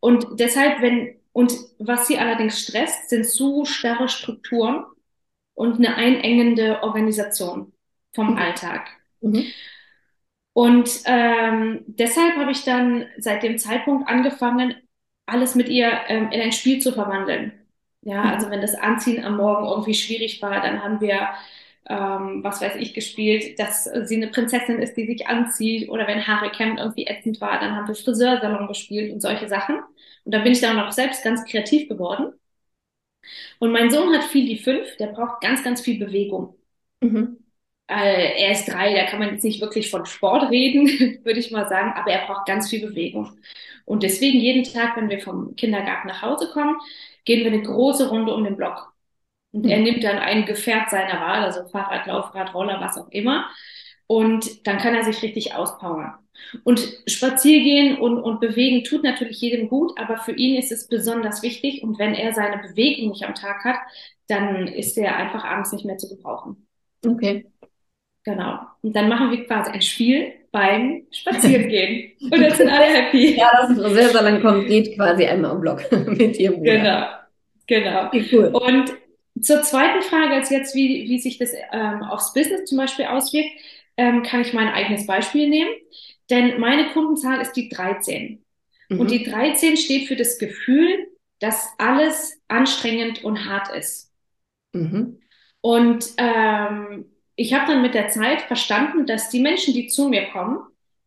Und 0.00 0.40
deshalb, 0.40 0.80
wenn, 0.80 1.16
und 1.32 1.52
was 1.78 2.06
sie 2.06 2.18
allerdings 2.18 2.62
stresst, 2.62 3.10
sind 3.10 3.26
so 3.26 3.66
starre 3.66 4.08
Strukturen 4.08 4.84
und 5.58 5.78
eine 5.78 5.96
einengende 5.96 6.84
Organisation 6.84 7.72
vom 8.14 8.30
mhm. 8.30 8.38
Alltag. 8.38 8.88
Mhm. 9.20 9.44
Und 10.52 10.88
ähm, 11.04 11.84
deshalb 11.86 12.36
habe 12.36 12.52
ich 12.52 12.64
dann 12.64 13.06
seit 13.18 13.42
dem 13.42 13.58
Zeitpunkt 13.58 14.08
angefangen, 14.08 14.76
alles 15.26 15.56
mit 15.56 15.68
ihr 15.68 15.90
ähm, 16.06 16.30
in 16.30 16.40
ein 16.40 16.52
Spiel 16.52 16.80
zu 16.80 16.92
verwandeln. 16.92 17.52
Ja, 18.02 18.22
mhm. 18.22 18.30
also 18.30 18.50
wenn 18.50 18.60
das 18.60 18.76
Anziehen 18.76 19.24
am 19.24 19.36
Morgen 19.36 19.66
irgendwie 19.66 19.94
schwierig 19.94 20.40
war, 20.40 20.62
dann 20.62 20.80
haben 20.80 21.00
wir, 21.00 21.28
ähm, 21.88 22.44
was 22.44 22.60
weiß 22.60 22.76
ich, 22.76 22.94
gespielt, 22.94 23.58
dass 23.58 23.82
sie 23.84 24.16
eine 24.16 24.28
Prinzessin 24.28 24.78
ist, 24.78 24.96
die 24.96 25.06
sich 25.06 25.26
anzieht. 25.26 25.88
Oder 25.88 26.06
wenn 26.06 26.24
Haare 26.24 26.52
Camp 26.52 26.78
irgendwie 26.78 27.08
ätzend 27.08 27.40
war, 27.40 27.58
dann 27.58 27.74
haben 27.74 27.88
wir 27.88 27.96
Friseursalon 27.96 28.68
gespielt 28.68 29.12
und 29.12 29.20
solche 29.20 29.48
Sachen. 29.48 29.80
Und 30.24 30.32
da 30.32 30.38
bin 30.38 30.52
ich 30.52 30.60
dann 30.60 30.78
auch 30.78 30.92
selbst 30.92 31.24
ganz 31.24 31.44
kreativ 31.44 31.88
geworden. 31.88 32.32
Und 33.58 33.72
mein 33.72 33.90
Sohn 33.90 34.12
hat 34.14 34.24
viel 34.24 34.46
die 34.46 34.58
fünf, 34.58 34.96
der 34.96 35.08
braucht 35.08 35.40
ganz, 35.40 35.62
ganz 35.64 35.80
viel 35.80 35.98
Bewegung. 35.98 36.56
Mhm. 37.00 37.38
Äh, 37.88 38.42
er 38.44 38.52
ist 38.52 38.66
drei, 38.66 38.94
da 38.94 39.06
kann 39.06 39.18
man 39.18 39.30
jetzt 39.30 39.44
nicht 39.44 39.60
wirklich 39.60 39.90
von 39.90 40.04
Sport 40.06 40.50
reden, 40.50 40.86
würde 41.24 41.40
ich 41.40 41.50
mal 41.50 41.68
sagen, 41.68 41.92
aber 41.94 42.10
er 42.10 42.26
braucht 42.26 42.46
ganz 42.46 42.68
viel 42.68 42.86
Bewegung. 42.86 43.38
Und 43.84 44.02
deswegen 44.02 44.38
jeden 44.38 44.64
Tag, 44.64 44.96
wenn 44.96 45.08
wir 45.08 45.20
vom 45.20 45.56
Kindergarten 45.56 46.08
nach 46.08 46.22
Hause 46.22 46.50
kommen, 46.52 46.76
gehen 47.24 47.40
wir 47.40 47.52
eine 47.52 47.62
große 47.62 48.08
Runde 48.10 48.34
um 48.34 48.44
den 48.44 48.56
Block. 48.56 48.92
Und 49.52 49.66
er 49.66 49.78
nimmt 49.78 50.04
dann 50.04 50.18
ein 50.18 50.44
Gefährt 50.44 50.90
seiner 50.90 51.20
Wahl, 51.20 51.42
also 51.42 51.66
Fahrrad, 51.68 52.06
Laufrad, 52.06 52.52
Roller, 52.54 52.80
was 52.80 52.98
auch 52.98 53.08
immer. 53.08 53.48
Und 54.06 54.66
dann 54.66 54.78
kann 54.78 54.94
er 54.94 55.04
sich 55.04 55.22
richtig 55.22 55.54
auspowern. 55.54 56.14
Und 56.64 56.80
spazieren 57.06 57.98
und, 57.98 58.18
und 58.18 58.40
bewegen 58.40 58.84
tut 58.84 59.02
natürlich 59.02 59.40
jedem 59.40 59.68
gut, 59.68 59.92
aber 59.98 60.18
für 60.18 60.32
ihn 60.32 60.56
ist 60.56 60.72
es 60.72 60.88
besonders 60.88 61.42
wichtig. 61.42 61.82
Und 61.82 61.98
wenn 61.98 62.14
er 62.14 62.32
seine 62.32 62.58
Bewegung 62.58 63.10
nicht 63.10 63.24
am 63.24 63.34
Tag 63.34 63.64
hat, 63.64 63.76
dann 64.28 64.66
ist 64.68 64.96
er 64.96 65.16
einfach 65.16 65.44
abends 65.44 65.72
nicht 65.72 65.84
mehr 65.84 65.98
zu 65.98 66.08
gebrauchen. 66.08 66.66
Okay. 67.06 67.46
Genau. 68.24 68.58
Und 68.82 68.94
dann 68.94 69.08
machen 69.08 69.30
wir 69.30 69.46
quasi 69.46 69.70
ein 69.70 69.82
Spiel 69.82 70.32
beim 70.50 71.06
Spazierengehen. 71.10 72.12
Und 72.20 72.40
dann 72.40 72.52
sind 72.52 72.68
alle 72.68 72.84
happy. 72.84 73.36
Ja, 73.36 73.48
das 73.60 73.70
ist 73.70 73.94
sehr, 73.94 74.08
sehr 74.10 74.22
lang 74.22 74.42
kommt, 74.42 74.66
geht 74.66 74.94
quasi 74.96 75.24
einmal 75.24 75.52
im 75.52 75.60
Block 75.60 75.80
mit 76.06 76.38
ihrem 76.38 76.56
Bruder. 76.56 76.72
Genau. 76.76 77.06
Genau. 77.66 78.06
Okay, 78.06 78.24
cool. 78.32 78.46
Und 78.46 78.94
zur 79.42 79.62
zweiten 79.62 80.02
Frage, 80.02 80.34
als 80.34 80.50
jetzt, 80.50 80.74
wie, 80.74 81.08
wie 81.08 81.18
sich 81.18 81.38
das 81.38 81.52
ähm, 81.72 82.02
aufs 82.02 82.32
Business 82.32 82.64
zum 82.64 82.78
Beispiel 82.78 83.06
auswirkt, 83.06 83.50
ähm, 83.96 84.22
kann 84.22 84.40
ich 84.40 84.52
mein 84.52 84.68
eigenes 84.68 85.06
Beispiel 85.06 85.48
nehmen. 85.48 85.70
Denn 86.30 86.60
meine 86.60 86.90
Kundenzahl 86.90 87.40
ist 87.40 87.52
die 87.52 87.68
13. 87.68 88.44
Mhm. 88.88 89.00
Und 89.00 89.10
die 89.10 89.24
13 89.24 89.76
steht 89.76 90.08
für 90.08 90.16
das 90.16 90.38
Gefühl, 90.38 91.08
dass 91.40 91.68
alles 91.78 92.40
anstrengend 92.48 93.24
und 93.24 93.46
hart 93.46 93.74
ist. 93.74 94.12
Mhm. 94.72 95.20
Und 95.60 96.12
ähm, 96.18 97.06
ich 97.36 97.54
habe 97.54 97.72
dann 97.72 97.82
mit 97.82 97.94
der 97.94 98.08
Zeit 98.08 98.42
verstanden, 98.42 99.06
dass 99.06 99.30
die 99.30 99.40
Menschen, 99.40 99.74
die 99.74 99.86
zu 99.86 100.08
mir 100.08 100.30
kommen, 100.30 100.58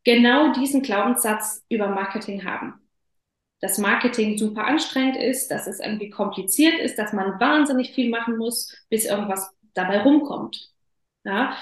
genau 0.04 0.54
diesen 0.54 0.82
Glaubenssatz 0.82 1.64
über 1.70 1.88
Marketing 1.88 2.46
haben. 2.46 2.76
Dass 3.60 3.78
Marketing 3.78 4.38
super 4.38 4.66
anstrengend 4.66 5.18
ist, 5.18 5.50
dass 5.50 5.68
es 5.68 5.80
irgendwie 5.80 6.10
kompliziert 6.10 6.80
ist, 6.80 6.98
dass 6.98 7.14
man 7.14 7.40
wahnsinnig 7.40 7.92
viel 7.92 8.10
machen 8.10 8.38
muss, 8.38 8.76
bis 8.90 9.06
irgendwas 9.06 9.52
dabei 9.74 10.02
rumkommt. 10.02 10.72
Ja? 11.24 11.56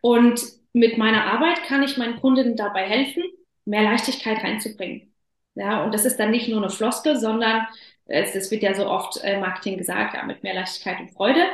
Und 0.00 0.42
mit 0.74 0.98
meiner 0.98 1.24
Arbeit 1.24 1.62
kann 1.64 1.82
ich 1.82 1.96
meinen 1.96 2.20
Kunden 2.20 2.56
dabei 2.56 2.82
helfen, 2.82 3.22
mehr 3.64 3.82
Leichtigkeit 3.82 4.42
reinzubringen. 4.42 5.14
Ja, 5.54 5.84
und 5.84 5.94
das 5.94 6.04
ist 6.04 6.18
dann 6.18 6.32
nicht 6.32 6.48
nur 6.48 6.58
eine 6.58 6.68
Floskel, 6.68 7.16
sondern 7.16 7.66
es, 8.06 8.50
wird 8.50 8.62
ja 8.62 8.74
so 8.74 8.86
oft 8.86 9.20
äh, 9.22 9.38
Marketing 9.40 9.78
gesagt, 9.78 10.14
ja, 10.14 10.24
mit 10.24 10.42
mehr 10.42 10.54
Leichtigkeit 10.54 11.00
und 11.00 11.12
Freude. 11.12 11.46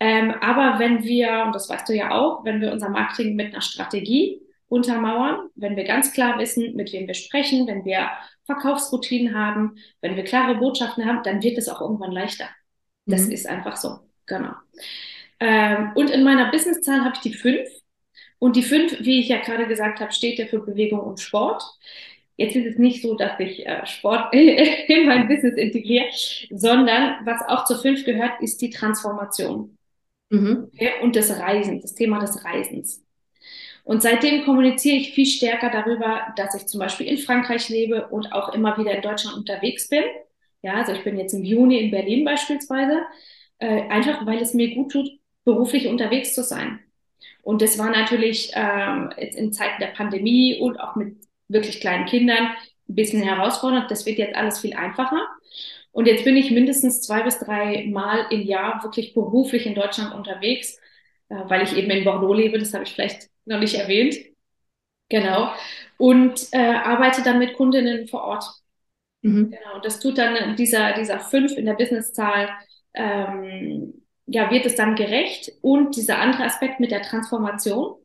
Ähm, 0.00 0.34
aber 0.40 0.78
wenn 0.78 1.04
wir, 1.04 1.44
und 1.46 1.54
das 1.54 1.70
weißt 1.70 1.88
du 1.88 1.94
ja 1.94 2.10
auch, 2.10 2.44
wenn 2.44 2.60
wir 2.60 2.72
unser 2.72 2.90
Marketing 2.90 3.34
mit 3.36 3.52
einer 3.52 3.62
Strategie 3.62 4.42
untermauern, 4.68 5.48
wenn 5.54 5.76
wir 5.76 5.84
ganz 5.84 6.12
klar 6.12 6.38
wissen, 6.38 6.74
mit 6.74 6.92
wem 6.92 7.06
wir 7.06 7.14
sprechen, 7.14 7.66
wenn 7.68 7.84
wir 7.84 8.10
Verkaufsroutinen 8.44 9.34
haben, 9.34 9.76
wenn 10.00 10.16
wir 10.16 10.24
klare 10.24 10.56
Botschaften 10.56 11.06
haben, 11.06 11.22
dann 11.22 11.42
wird 11.42 11.56
es 11.56 11.68
auch 11.68 11.80
irgendwann 11.80 12.12
leichter. 12.12 12.48
Das 13.06 13.26
mhm. 13.26 13.32
ist 13.32 13.46
einfach 13.46 13.76
so, 13.76 14.00
genau. 14.26 14.52
Ähm, 15.38 15.92
und 15.94 16.10
in 16.10 16.24
meiner 16.24 16.50
Businesszahl 16.50 17.04
habe 17.04 17.14
ich 17.14 17.20
die 17.20 17.34
fünf. 17.34 17.68
Und 18.38 18.56
die 18.56 18.62
fünf, 18.62 18.96
wie 19.00 19.20
ich 19.20 19.28
ja 19.28 19.38
gerade 19.38 19.66
gesagt 19.66 20.00
habe, 20.00 20.12
steht 20.12 20.38
ja 20.38 20.46
für 20.46 20.60
Bewegung 20.60 21.00
und 21.00 21.20
Sport. 21.20 21.62
Jetzt 22.36 22.54
ist 22.54 22.66
es 22.66 22.78
nicht 22.78 23.00
so, 23.00 23.14
dass 23.14 23.40
ich 23.40 23.66
äh, 23.66 23.86
Sport 23.86 24.34
in 24.34 25.06
mein 25.06 25.26
Business 25.26 25.56
integriere, 25.56 26.06
sondern 26.50 27.24
was 27.24 27.40
auch 27.48 27.64
zur 27.64 27.78
fünf 27.78 28.04
gehört, 28.04 28.42
ist 28.42 28.60
die 28.60 28.70
Transformation. 28.70 29.76
Mhm. 30.30 30.70
Okay? 30.74 30.90
Und 31.02 31.16
das 31.16 31.30
Reisen, 31.38 31.80
das 31.80 31.94
Thema 31.94 32.18
des 32.18 32.44
Reisens. 32.44 33.02
Und 33.84 34.02
seitdem 34.02 34.44
kommuniziere 34.44 34.96
ich 34.96 35.12
viel 35.14 35.26
stärker 35.26 35.70
darüber, 35.70 36.34
dass 36.36 36.54
ich 36.56 36.66
zum 36.66 36.80
Beispiel 36.80 37.06
in 37.06 37.18
Frankreich 37.18 37.68
lebe 37.68 38.08
und 38.08 38.32
auch 38.32 38.52
immer 38.52 38.76
wieder 38.78 38.92
in 38.92 39.00
Deutschland 39.00 39.36
unterwegs 39.36 39.88
bin. 39.88 40.02
Ja, 40.62 40.74
also 40.74 40.92
ich 40.92 41.04
bin 41.04 41.16
jetzt 41.16 41.34
im 41.34 41.44
Juni 41.44 41.78
in 41.78 41.92
Berlin 41.92 42.24
beispielsweise, 42.24 43.02
äh, 43.60 43.82
einfach 43.88 44.26
weil 44.26 44.42
es 44.42 44.54
mir 44.54 44.74
gut 44.74 44.90
tut, 44.90 45.08
beruflich 45.44 45.86
unterwegs 45.86 46.34
zu 46.34 46.42
sein. 46.42 46.80
Und 47.46 47.62
das 47.62 47.78
war 47.78 47.90
natürlich 47.90 48.50
ähm, 48.54 49.10
jetzt 49.16 49.38
in 49.38 49.52
Zeiten 49.52 49.80
der 49.80 49.92
Pandemie 49.92 50.58
und 50.58 50.80
auch 50.80 50.96
mit 50.96 51.16
wirklich 51.46 51.80
kleinen 51.80 52.04
Kindern 52.04 52.48
ein 52.88 52.94
bisschen 52.96 53.22
herausfordernd. 53.22 53.88
Das 53.88 54.04
wird 54.04 54.18
jetzt 54.18 54.34
alles 54.34 54.58
viel 54.58 54.74
einfacher. 54.74 55.24
Und 55.92 56.08
jetzt 56.08 56.24
bin 56.24 56.36
ich 56.36 56.50
mindestens 56.50 57.02
zwei 57.02 57.22
bis 57.22 57.38
drei 57.38 57.86
Mal 57.88 58.26
im 58.30 58.42
Jahr 58.42 58.82
wirklich 58.82 59.14
beruflich 59.14 59.64
in 59.64 59.76
Deutschland 59.76 60.12
unterwegs, 60.12 60.76
äh, 61.28 61.36
weil 61.46 61.62
ich 61.62 61.76
eben 61.76 61.88
in 61.88 62.02
Bordeaux 62.02 62.34
lebe. 62.34 62.58
Das 62.58 62.74
habe 62.74 62.82
ich 62.82 62.92
vielleicht 62.92 63.28
noch 63.44 63.60
nicht 63.60 63.76
erwähnt. 63.76 64.16
Genau. 65.08 65.52
Und 65.98 66.48
äh, 66.50 66.58
arbeite 66.58 67.22
dann 67.22 67.38
mit 67.38 67.54
Kundinnen 67.54 68.08
vor 68.08 68.24
Ort. 68.24 68.44
Mhm. 69.22 69.52
Genau. 69.52 69.76
Und 69.76 69.84
das 69.84 70.00
tut 70.00 70.18
dann 70.18 70.56
dieser, 70.56 70.94
dieser 70.94 71.20
fünf 71.20 71.56
in 71.56 71.66
der 71.66 71.74
Businesszahl, 71.74 72.48
ähm, 72.92 74.02
ja, 74.26 74.50
wird 74.50 74.66
es 74.66 74.74
dann 74.74 74.96
gerecht. 74.96 75.52
Und 75.62 75.96
dieser 75.96 76.18
andere 76.18 76.44
Aspekt 76.44 76.80
mit 76.80 76.90
der 76.90 77.02
Transformation, 77.02 77.96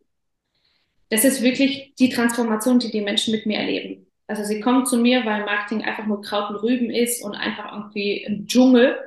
das 1.09 1.25
ist 1.25 1.41
wirklich 1.41 1.93
die 1.99 2.09
Transformation, 2.09 2.79
die 2.79 2.91
die 2.91 3.01
Menschen 3.01 3.33
mit 3.33 3.45
mir 3.45 3.59
erleben. 3.59 4.07
Also 4.27 4.43
sie 4.43 4.61
kommen 4.61 4.85
zu 4.85 4.97
mir, 4.97 5.25
weil 5.25 5.43
Marketing 5.43 5.83
einfach 5.83 6.05
nur 6.05 6.21
Kraut 6.21 6.51
und 6.51 6.57
Rüben 6.57 6.89
ist 6.89 7.21
und 7.21 7.35
einfach 7.35 7.73
irgendwie 7.73 8.25
ein 8.25 8.47
Dschungel. 8.47 8.97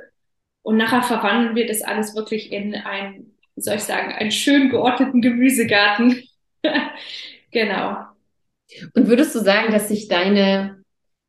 Und 0.62 0.76
nachher 0.76 1.02
verwandeln 1.02 1.56
wir 1.56 1.66
das 1.66 1.82
alles 1.82 2.14
wirklich 2.14 2.52
in 2.52 2.74
ein, 2.74 3.32
wie 3.54 3.62
soll 3.62 3.76
ich 3.76 3.84
sagen, 3.84 4.12
einen 4.12 4.32
schön 4.32 4.68
geordneten 4.68 5.22
Gemüsegarten. 5.22 6.22
genau. 7.52 7.96
Und 8.94 9.08
würdest 9.08 9.34
du 9.34 9.38
sagen, 9.38 9.72
dass 9.72 9.88
sich 9.88 10.08
deine, 10.08 10.82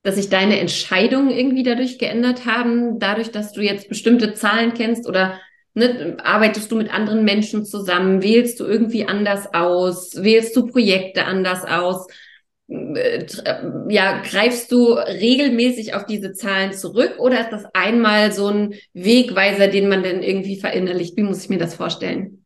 dass 0.04 0.16
sich 0.16 0.30
deine 0.30 0.60
Entscheidungen 0.60 1.30
irgendwie 1.30 1.64
dadurch 1.64 1.98
geändert 1.98 2.46
haben, 2.46 3.00
dadurch, 3.00 3.32
dass 3.32 3.54
du 3.54 3.62
jetzt 3.62 3.88
bestimmte 3.88 4.34
Zahlen 4.34 4.74
kennst 4.74 5.08
oder 5.08 5.40
Ne, 5.78 6.16
arbeitest 6.24 6.72
du 6.72 6.78
mit 6.78 6.94
anderen 6.94 7.26
Menschen 7.26 7.66
zusammen? 7.66 8.24
Wählst 8.24 8.60
du 8.60 8.66
irgendwie 8.66 9.08
anders 9.08 9.54
aus? 9.54 10.16
Wählst 10.16 10.56
du 10.56 10.68
Projekte 10.68 11.26
anders 11.26 11.66
aus? 11.66 12.08
Äh, 12.70 13.26
ja, 13.90 14.22
greifst 14.22 14.72
du 14.72 14.94
regelmäßig 14.94 15.94
auf 15.94 16.06
diese 16.06 16.34
Zahlen 16.34 16.74
zurück 16.74 17.16
oder 17.20 17.42
ist 17.42 17.52
das 17.52 17.66
einmal 17.74 18.32
so 18.32 18.48
ein 18.48 18.76
Wegweiser, 18.94 19.68
den 19.68 19.90
man 19.90 20.04
dann 20.04 20.24
irgendwie 20.24 20.60
verinnerlicht? 20.60 21.18
Wie 21.18 21.24
muss 21.24 21.44
ich 21.44 21.50
mir 21.50 21.60
das 21.60 21.76
vorstellen? 21.76 22.46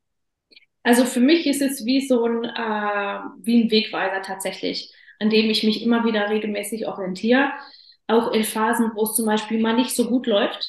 Also 0.84 1.06
für 1.06 1.20
mich 1.20 1.46
ist 1.46 1.62
es 1.62 1.86
wie 1.86 2.06
so 2.08 2.26
ein, 2.26 2.44
äh, 2.46 3.20
wie 3.44 3.64
ein 3.64 3.72
Wegweiser 3.72 4.22
tatsächlich, 4.22 4.94
an 5.20 5.30
dem 5.30 5.50
ich 5.50 5.64
mich 5.64 5.84
immer 5.84 6.06
wieder 6.06 6.30
regelmäßig 6.30 6.88
orientiere. 6.88 7.52
auch 8.08 8.32
in 8.34 8.44
Phasen, 8.44 8.92
wo 8.96 9.04
es 9.04 9.16
zum 9.16 9.26
Beispiel 9.28 9.60
mal 9.62 9.76
nicht 9.76 9.96
so 9.96 10.10
gut 10.10 10.26
läuft, 10.28 10.68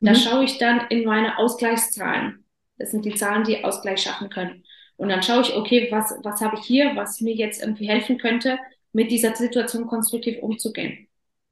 mhm. 0.00 0.06
da 0.06 0.14
schaue 0.14 0.44
ich 0.44 0.58
dann 0.58 0.86
in 0.88 1.04
meine 1.04 1.38
Ausgleichszahlen. 1.38 2.44
Das 2.78 2.90
sind 2.90 3.04
die 3.04 3.14
Zahlen, 3.14 3.44
die 3.44 3.64
Ausgleich 3.64 4.02
schaffen 4.02 4.30
können. 4.30 4.64
Und 4.96 5.08
dann 5.08 5.22
schaue 5.22 5.42
ich, 5.42 5.54
okay, 5.54 5.88
was, 5.90 6.14
was 6.22 6.40
habe 6.40 6.56
ich 6.58 6.64
hier, 6.64 6.92
was 6.94 7.20
mir 7.20 7.34
jetzt 7.34 7.62
irgendwie 7.62 7.88
helfen 7.88 8.18
könnte, 8.18 8.58
mit 8.92 9.10
dieser 9.10 9.34
Situation 9.34 9.86
konstruktiv 9.86 10.42
umzugehen. 10.42 11.08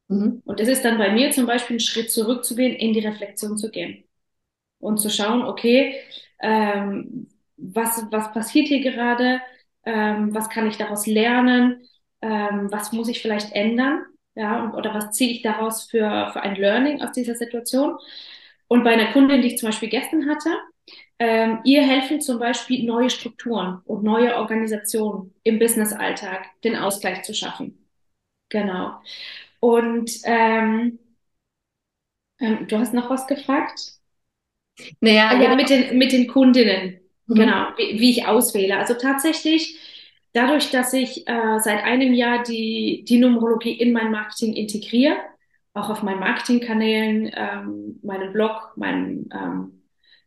Mhm. 0.09 0.43
Und 0.45 0.61
das 0.61 0.69
ist 0.69 0.85
dann 0.85 0.99
bei 0.99 1.11
mir 1.11 1.31
zum 1.31 1.47
Beispiel 1.47 1.77
ein 1.77 1.81
Schritt 1.81 2.11
zurückzugehen, 2.11 2.75
in 2.75 2.93
die 2.93 3.01
Reflexion 3.01 3.57
zu 3.57 3.71
gehen 3.71 4.05
und 4.79 4.99
zu 4.99 5.11
schauen, 5.11 5.43
okay, 5.43 5.97
ähm, 6.41 7.29
was, 7.57 8.05
was 8.11 8.33
passiert 8.33 8.69
hier 8.69 8.81
gerade, 8.81 9.41
ähm, 9.85 10.35
was 10.35 10.49
kann 10.49 10.67
ich 10.69 10.77
daraus 10.77 11.07
lernen, 11.07 11.83
ähm, 12.23 12.69
was 12.71 12.93
muss 12.93 13.09
ich 13.09 13.21
vielleicht 13.21 13.53
ändern, 13.53 14.05
ja, 14.35 14.73
oder 14.75 14.95
was 14.95 15.13
ziehe 15.13 15.33
ich 15.33 15.43
daraus 15.43 15.85
für, 15.85 16.31
für 16.33 16.41
ein 16.41 16.55
Learning 16.55 17.03
aus 17.03 17.13
dieser 17.13 17.35
Situation. 17.35 17.99
Und 18.69 18.85
bei 18.85 18.91
einer 18.91 19.13
Kundin, 19.13 19.43
die 19.43 19.49
ich 19.49 19.59
zum 19.59 19.71
Beispiel 19.71 19.89
gestern 19.89 20.29
hatte, 20.29 20.51
ähm, 21.19 21.61
ihr 21.65 21.83
helfen 21.83 22.21
zum 22.21 22.39
Beispiel 22.39 22.85
neue 22.85 23.11
Strukturen 23.11 23.81
und 23.85 24.05
neue 24.05 24.37
Organisationen 24.37 25.35
im 25.43 25.59
Business-Alltag, 25.59 26.47
den 26.63 26.77
Ausgleich 26.77 27.23
zu 27.23 27.35
schaffen. 27.35 27.89
Genau. 28.51 29.01
Und 29.61 30.11
ähm, 30.25 30.99
ähm, 32.41 32.67
du 32.69 32.79
hast 32.79 32.95
noch 32.95 33.11
was 33.11 33.27
gefragt? 33.27 33.99
Naja, 35.01 35.31
ah, 35.33 35.43
ja, 35.43 35.57
mit 35.57 35.71
den, 35.71 35.99
mit 35.99 36.13
den 36.13 36.29
Kundinnen. 36.29 37.01
Mhm. 37.27 37.35
Genau, 37.35 37.67
wie, 37.77 37.99
wie, 37.99 38.11
ich 38.11 38.27
auswähle. 38.27 38.77
Also 38.79 38.95
tatsächlich, 38.95 39.77
dadurch, 40.33 40.71
dass 40.71 40.93
ich 40.93 41.27
äh, 41.27 41.59
seit 41.59 41.83
einem 41.83 42.15
Jahr 42.15 42.45
die, 42.45 43.05
die 43.09 43.19
Numerologie 43.19 43.73
in 43.73 43.93
mein 43.93 44.13
Marketing 44.13 44.55
integriere, 44.55 45.17
auch 45.75 45.91
auf 45.91 46.03
meinen 46.03 46.21
Marketingkanälen, 46.21 47.31
ähm, 47.35 48.01
meinen 48.03 48.33
Blog, 48.33 48.73
meinen 48.77 49.29
ähm, 49.33 49.83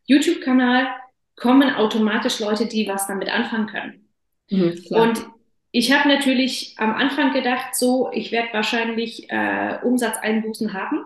YouTube-Kanal, 0.06 0.88
kommen 1.36 1.74
automatisch 1.76 2.40
Leute, 2.40 2.68
die 2.68 2.88
was 2.88 3.08
damit 3.08 3.30
anfangen 3.30 3.68
können. 3.68 4.08
Mhm, 4.50 4.80
und 4.90 5.26
ich 5.72 5.92
habe 5.94 6.10
natürlich 6.10 6.76
am 6.78 6.94
Anfang 6.94 7.34
gedacht, 7.34 7.76
so, 7.76 8.12
ich 8.12 8.32
werde 8.32 8.50
wahrscheinlich 8.52 9.30
äh, 9.30 9.80
Umsatzeinbußen 9.84 10.74
haben, 10.74 11.06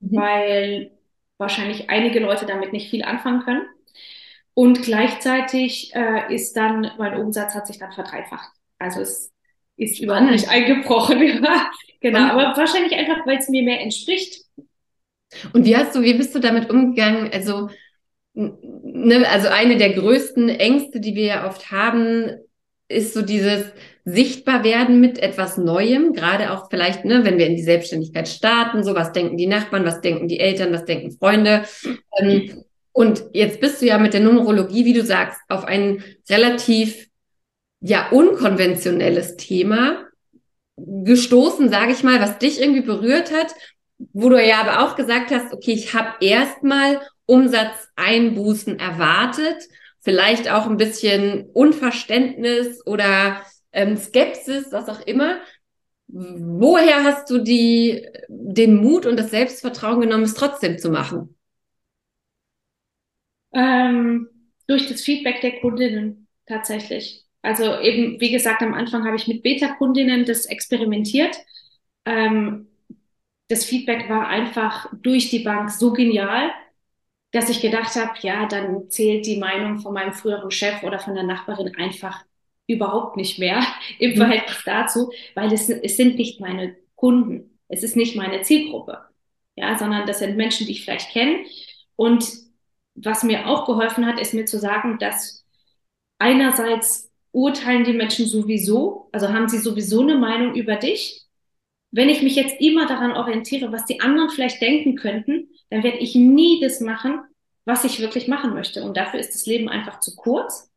mhm. 0.00 0.16
weil 0.16 0.90
wahrscheinlich 1.38 1.90
einige 1.90 2.20
Leute 2.20 2.46
damit 2.46 2.72
nicht 2.72 2.88
viel 2.90 3.02
anfangen 3.02 3.42
können. 3.42 3.66
Und 4.54 4.82
gleichzeitig 4.82 5.94
äh, 5.94 6.34
ist 6.34 6.56
dann, 6.56 6.90
mein 6.96 7.20
Umsatz 7.20 7.54
hat 7.54 7.66
sich 7.66 7.78
dann 7.78 7.92
verdreifacht. 7.92 8.50
Also 8.78 9.00
es 9.00 9.32
ist 9.76 10.00
überhaupt 10.00 10.30
nicht 10.30 10.48
eingebrochen. 10.48 11.22
ja. 11.44 11.70
Genau, 12.00 12.30
aber 12.30 12.56
wahrscheinlich 12.56 12.94
einfach, 12.94 13.26
weil 13.26 13.38
es 13.38 13.48
mir 13.48 13.62
mehr 13.62 13.80
entspricht. 13.80 14.42
Und 15.52 15.64
wie 15.64 15.76
hast 15.76 15.94
du, 15.94 16.02
wie 16.02 16.14
bist 16.14 16.34
du 16.34 16.38
damit 16.38 16.70
umgegangen? 16.70 17.30
Also, 17.32 17.68
ne, 18.34 19.28
also 19.28 19.48
eine 19.48 19.76
der 19.76 19.92
größten 19.94 20.48
Ängste, 20.48 21.00
die 21.00 21.14
wir 21.14 21.24
ja 21.24 21.46
oft 21.48 21.70
haben, 21.70 22.30
ist 22.88 23.14
so 23.14 23.22
dieses 23.22 23.72
sichtbar 24.04 24.62
werden 24.62 25.00
mit 25.00 25.18
etwas 25.18 25.58
Neuem, 25.58 26.12
gerade 26.12 26.52
auch 26.52 26.70
vielleicht, 26.70 27.04
ne, 27.04 27.24
wenn 27.24 27.38
wir 27.38 27.46
in 27.46 27.56
die 27.56 27.62
Selbstständigkeit 27.62 28.28
starten, 28.28 28.84
so 28.84 28.94
was 28.94 29.12
denken 29.12 29.36
die 29.36 29.48
Nachbarn, 29.48 29.84
was 29.84 30.00
denken 30.00 30.28
die 30.28 30.38
Eltern, 30.38 30.72
was 30.72 30.84
denken 30.84 31.10
Freunde. 31.10 31.64
Ähm, 32.20 32.62
und 32.92 33.24
jetzt 33.32 33.60
bist 33.60 33.82
du 33.82 33.86
ja 33.86 33.98
mit 33.98 34.14
der 34.14 34.20
Numerologie, 34.20 34.84
wie 34.84 34.92
du 34.92 35.02
sagst, 35.02 35.40
auf 35.48 35.64
ein 35.64 36.04
relativ 36.30 37.08
ja 37.80 38.08
unkonventionelles 38.10 39.36
Thema 39.36 40.06
gestoßen, 40.76 41.68
sage 41.70 41.92
ich 41.92 42.02
mal, 42.02 42.20
was 42.20 42.38
dich 42.38 42.60
irgendwie 42.60 42.82
berührt 42.82 43.32
hat, 43.32 43.54
wo 44.12 44.28
du 44.28 44.44
ja 44.44 44.60
aber 44.60 44.84
auch 44.84 44.96
gesagt 44.96 45.30
hast, 45.30 45.52
okay, 45.52 45.72
ich 45.72 45.94
habe 45.94 46.12
erstmal 46.20 47.00
Umsatzeinbußen 47.26 48.78
erwartet, 48.78 49.62
vielleicht 50.00 50.50
auch 50.50 50.66
ein 50.66 50.76
bisschen 50.76 51.48
Unverständnis 51.52 52.86
oder 52.86 53.42
ähm, 53.72 53.96
Skepsis, 53.96 54.70
was 54.70 54.88
auch 54.88 55.00
immer. 55.00 55.40
Woher 56.08 57.02
hast 57.02 57.30
du 57.30 57.38
die, 57.38 58.06
den 58.28 58.76
Mut 58.76 59.06
und 59.06 59.18
das 59.18 59.30
Selbstvertrauen 59.30 60.00
genommen, 60.00 60.22
es 60.22 60.34
trotzdem 60.34 60.78
zu 60.78 60.90
machen? 60.90 61.36
Ähm, 63.52 64.28
durch 64.68 64.88
das 64.88 65.02
Feedback 65.02 65.40
der 65.40 65.60
Kundinnen 65.60 66.28
tatsächlich. 66.46 67.25
Also 67.46 67.78
eben, 67.80 68.20
wie 68.20 68.32
gesagt, 68.32 68.60
am 68.60 68.74
Anfang 68.74 69.04
habe 69.04 69.14
ich 69.14 69.28
mit 69.28 69.44
Beta-Kundinnen 69.44 70.24
das 70.24 70.46
experimentiert. 70.46 71.36
Ähm, 72.04 72.66
das 73.46 73.64
Feedback 73.64 74.08
war 74.08 74.26
einfach 74.26 74.88
durch 75.00 75.30
die 75.30 75.38
Bank 75.38 75.70
so 75.70 75.92
genial, 75.92 76.50
dass 77.30 77.48
ich 77.48 77.60
gedacht 77.60 77.94
habe, 77.94 78.18
ja, 78.22 78.46
dann 78.46 78.90
zählt 78.90 79.26
die 79.26 79.36
Meinung 79.36 79.78
von 79.78 79.94
meinem 79.94 80.12
früheren 80.12 80.50
Chef 80.50 80.82
oder 80.82 80.98
von 80.98 81.14
der 81.14 81.22
Nachbarin 81.22 81.76
einfach 81.76 82.24
überhaupt 82.66 83.16
nicht 83.16 83.38
mehr 83.38 83.64
im 84.00 84.12
mhm. 84.12 84.16
Verhältnis 84.16 84.62
dazu, 84.64 85.12
weil 85.34 85.52
es, 85.52 85.68
es 85.68 85.96
sind 85.96 86.16
nicht 86.16 86.40
meine 86.40 86.76
Kunden. 86.96 87.60
Es 87.68 87.84
ist 87.84 87.94
nicht 87.94 88.16
meine 88.16 88.42
Zielgruppe. 88.42 88.98
Ja, 89.54 89.78
sondern 89.78 90.04
das 90.04 90.18
sind 90.18 90.36
Menschen, 90.36 90.66
die 90.66 90.72
ich 90.72 90.84
vielleicht 90.84 91.12
kenne. 91.12 91.44
Und 91.94 92.28
was 92.96 93.22
mir 93.22 93.46
auch 93.46 93.66
geholfen 93.66 94.04
hat, 94.04 94.18
ist 94.18 94.34
mir 94.34 94.46
zu 94.46 94.58
sagen, 94.58 94.98
dass 94.98 95.46
einerseits 96.18 97.06
urteilen 97.36 97.84
die 97.84 97.92
Menschen 97.92 98.26
sowieso, 98.26 99.10
also 99.12 99.28
haben 99.28 99.46
sie 99.46 99.58
sowieso 99.58 100.00
eine 100.00 100.16
Meinung 100.16 100.54
über 100.54 100.76
dich. 100.76 101.26
Wenn 101.90 102.08
ich 102.08 102.22
mich 102.22 102.34
jetzt 102.34 102.58
immer 102.62 102.86
daran 102.86 103.12
orientiere, 103.12 103.70
was 103.70 103.84
die 103.84 104.00
anderen 104.00 104.30
vielleicht 104.30 104.62
denken 104.62 104.96
könnten, 104.96 105.50
dann 105.68 105.82
werde 105.82 105.98
ich 105.98 106.14
nie 106.14 106.60
das 106.62 106.80
machen, 106.80 107.20
was 107.66 107.84
ich 107.84 108.00
wirklich 108.00 108.26
machen 108.26 108.54
möchte. 108.54 108.82
Und 108.82 108.96
dafür 108.96 109.20
ist 109.20 109.34
das 109.34 109.44
Leben 109.44 109.68
einfach 109.68 110.00
zu 110.00 110.16
kurz. 110.16 110.72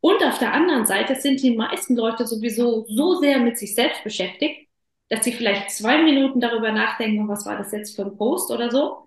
Und 0.00 0.22
auf 0.22 0.38
der 0.38 0.52
anderen 0.52 0.84
Seite 0.84 1.14
sind 1.14 1.42
die 1.42 1.56
meisten 1.56 1.96
Leute 1.96 2.26
sowieso 2.26 2.84
so 2.86 3.14
sehr 3.14 3.38
mit 3.38 3.56
sich 3.56 3.74
selbst 3.74 4.04
beschäftigt, 4.04 4.68
dass 5.08 5.24
sie 5.24 5.32
vielleicht 5.32 5.70
zwei 5.70 6.02
Minuten 6.02 6.40
darüber 6.40 6.70
nachdenken, 6.70 7.28
was 7.28 7.46
war 7.46 7.56
das 7.56 7.72
jetzt 7.72 7.96
für 7.96 8.02
ein 8.02 8.18
Post 8.18 8.50
oder 8.50 8.70
so. 8.70 9.06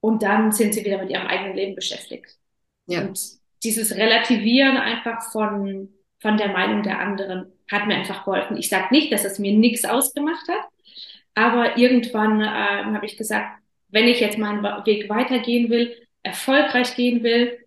Und 0.00 0.22
dann 0.22 0.50
sind 0.50 0.72
sie 0.72 0.82
wieder 0.82 0.96
mit 0.96 1.10
ihrem 1.10 1.26
eigenen 1.26 1.56
Leben 1.56 1.74
beschäftigt. 1.74 2.38
Ja. 2.86 3.02
Und 3.02 3.43
dieses 3.64 3.96
Relativieren 3.96 4.76
einfach 4.76 5.32
von, 5.32 5.88
von 6.20 6.36
der 6.36 6.48
Meinung 6.48 6.82
der 6.82 7.00
anderen 7.00 7.52
hat 7.70 7.86
mir 7.86 7.96
einfach 7.96 8.24
geholfen. 8.24 8.56
Ich 8.56 8.68
sage 8.68 8.88
nicht, 8.90 9.12
dass 9.12 9.24
es 9.24 9.38
mir 9.38 9.52
nichts 9.52 9.84
ausgemacht 9.84 10.46
hat, 10.48 10.68
aber 11.34 11.76
irgendwann 11.78 12.40
äh, 12.40 12.44
habe 12.94 13.06
ich 13.06 13.16
gesagt, 13.16 13.60
wenn 13.88 14.06
ich 14.06 14.20
jetzt 14.20 14.38
meinen 14.38 14.62
Weg 14.62 15.08
weitergehen 15.08 15.70
will, 15.70 15.96
erfolgreich 16.22 16.94
gehen 16.96 17.22
will, 17.22 17.58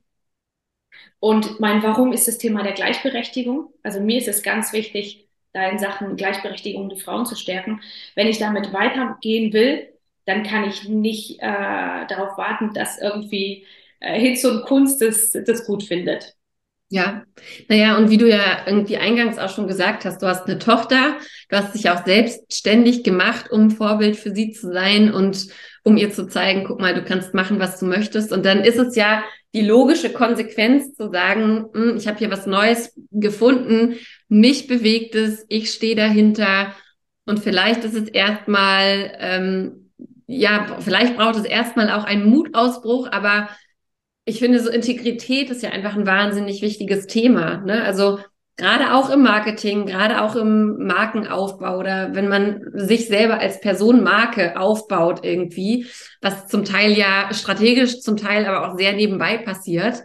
und 1.19 1.59
mein 1.59 1.81
Warum 1.83 2.13
ist 2.13 2.27
das 2.27 2.37
Thema 2.37 2.63
der 2.63 2.73
Gleichberechtigung. 2.73 3.73
Also 3.83 3.99
mir 3.99 4.17
ist 4.17 4.27
es 4.27 4.43
ganz 4.43 4.73
wichtig, 4.73 5.27
da 5.53 5.67
in 5.69 5.79
Sachen 5.79 6.15
Gleichberechtigung 6.15 6.89
die 6.89 6.99
Frauen 6.99 7.25
zu 7.25 7.35
stärken. 7.35 7.81
Wenn 8.15 8.27
ich 8.27 8.37
damit 8.37 8.73
weitergehen 8.73 9.53
will, 9.53 9.89
dann 10.25 10.43
kann 10.43 10.65
ich 10.65 10.87
nicht 10.87 11.39
äh, 11.39 12.05
darauf 12.07 12.37
warten, 12.37 12.73
dass 12.73 12.99
irgendwie 12.99 13.65
äh, 13.99 14.19
Hitz 14.19 14.43
und 14.45 14.63
Kunst 14.63 15.01
das, 15.01 15.31
das 15.31 15.65
gut 15.65 15.83
findet. 15.83 16.35
Ja, 16.89 17.23
naja, 17.67 17.97
und 17.97 18.09
wie 18.09 18.17
du 18.17 18.29
ja 18.29 18.65
irgendwie 18.65 18.95
eingangs 18.95 19.37
auch 19.37 19.49
schon 19.49 19.67
gesagt 19.67 20.05
hast, 20.05 20.21
du 20.21 20.27
hast 20.27 20.45
eine 20.45 20.57
Tochter, 20.57 21.17
du 21.49 21.57
hast 21.57 21.75
dich 21.75 21.89
auch 21.89 22.05
selbstständig 22.05 23.03
gemacht, 23.03 23.51
um 23.51 23.71
Vorbild 23.71 24.15
für 24.15 24.33
sie 24.33 24.51
zu 24.51 24.71
sein 24.71 25.13
und 25.13 25.47
um 25.83 25.97
ihr 25.97 26.11
zu 26.11 26.27
zeigen, 26.27 26.63
guck 26.65 26.79
mal, 26.79 26.93
du 26.93 27.03
kannst 27.03 27.33
machen, 27.33 27.59
was 27.59 27.79
du 27.79 27.85
möchtest. 27.85 28.31
Und 28.31 28.45
dann 28.45 28.63
ist 28.63 28.77
es 28.77 28.95
ja 28.95 29.21
die 29.53 29.61
logische 29.61 30.13
Konsequenz 30.13 30.95
zu 30.95 31.11
sagen, 31.11 31.65
hm, 31.73 31.97
ich 31.97 32.07
habe 32.07 32.19
hier 32.19 32.31
was 32.31 32.45
Neues 32.45 32.93
gefunden, 33.11 33.95
mich 34.29 34.67
bewegt 34.67 35.13
es, 35.15 35.45
ich 35.49 35.71
stehe 35.71 35.95
dahinter 35.95 36.73
und 37.25 37.39
vielleicht 37.39 37.83
ist 37.83 37.95
es 37.95 38.07
erstmal, 38.07 39.13
ähm, 39.19 39.91
ja, 40.25 40.77
vielleicht 40.79 41.17
braucht 41.17 41.35
es 41.35 41.45
erstmal 41.45 41.91
auch 41.91 42.05
einen 42.05 42.29
Mutausbruch, 42.29 43.09
aber 43.11 43.49
ich 44.27 44.39
finde, 44.39 44.59
so 44.59 44.69
Integrität 44.69 45.49
ist 45.49 45.63
ja 45.63 45.69
einfach 45.69 45.95
ein 45.95 46.05
wahnsinnig 46.05 46.61
wichtiges 46.61 47.07
Thema. 47.07 47.61
Ne? 47.61 47.81
Also 47.81 48.19
gerade 48.57 48.93
auch 48.93 49.09
im 49.09 49.23
Marketing, 49.23 49.85
gerade 49.85 50.21
auch 50.21 50.35
im 50.35 50.85
Markenaufbau 50.85 51.77
oder 51.77 52.13
wenn 52.13 52.27
man 52.27 52.61
sich 52.73 53.07
selber 53.07 53.39
als 53.39 53.61
Person 53.61 54.03
Marke 54.03 54.59
aufbaut 54.59 55.21
irgendwie, 55.23 55.85
was 56.21 56.47
zum 56.47 56.65
Teil 56.65 56.91
ja 56.91 57.33
strategisch, 57.33 58.01
zum 58.01 58.17
Teil 58.17 58.45
aber 58.45 58.67
auch 58.67 58.77
sehr 58.77 58.93
nebenbei 58.93 59.37
passiert, 59.37 60.03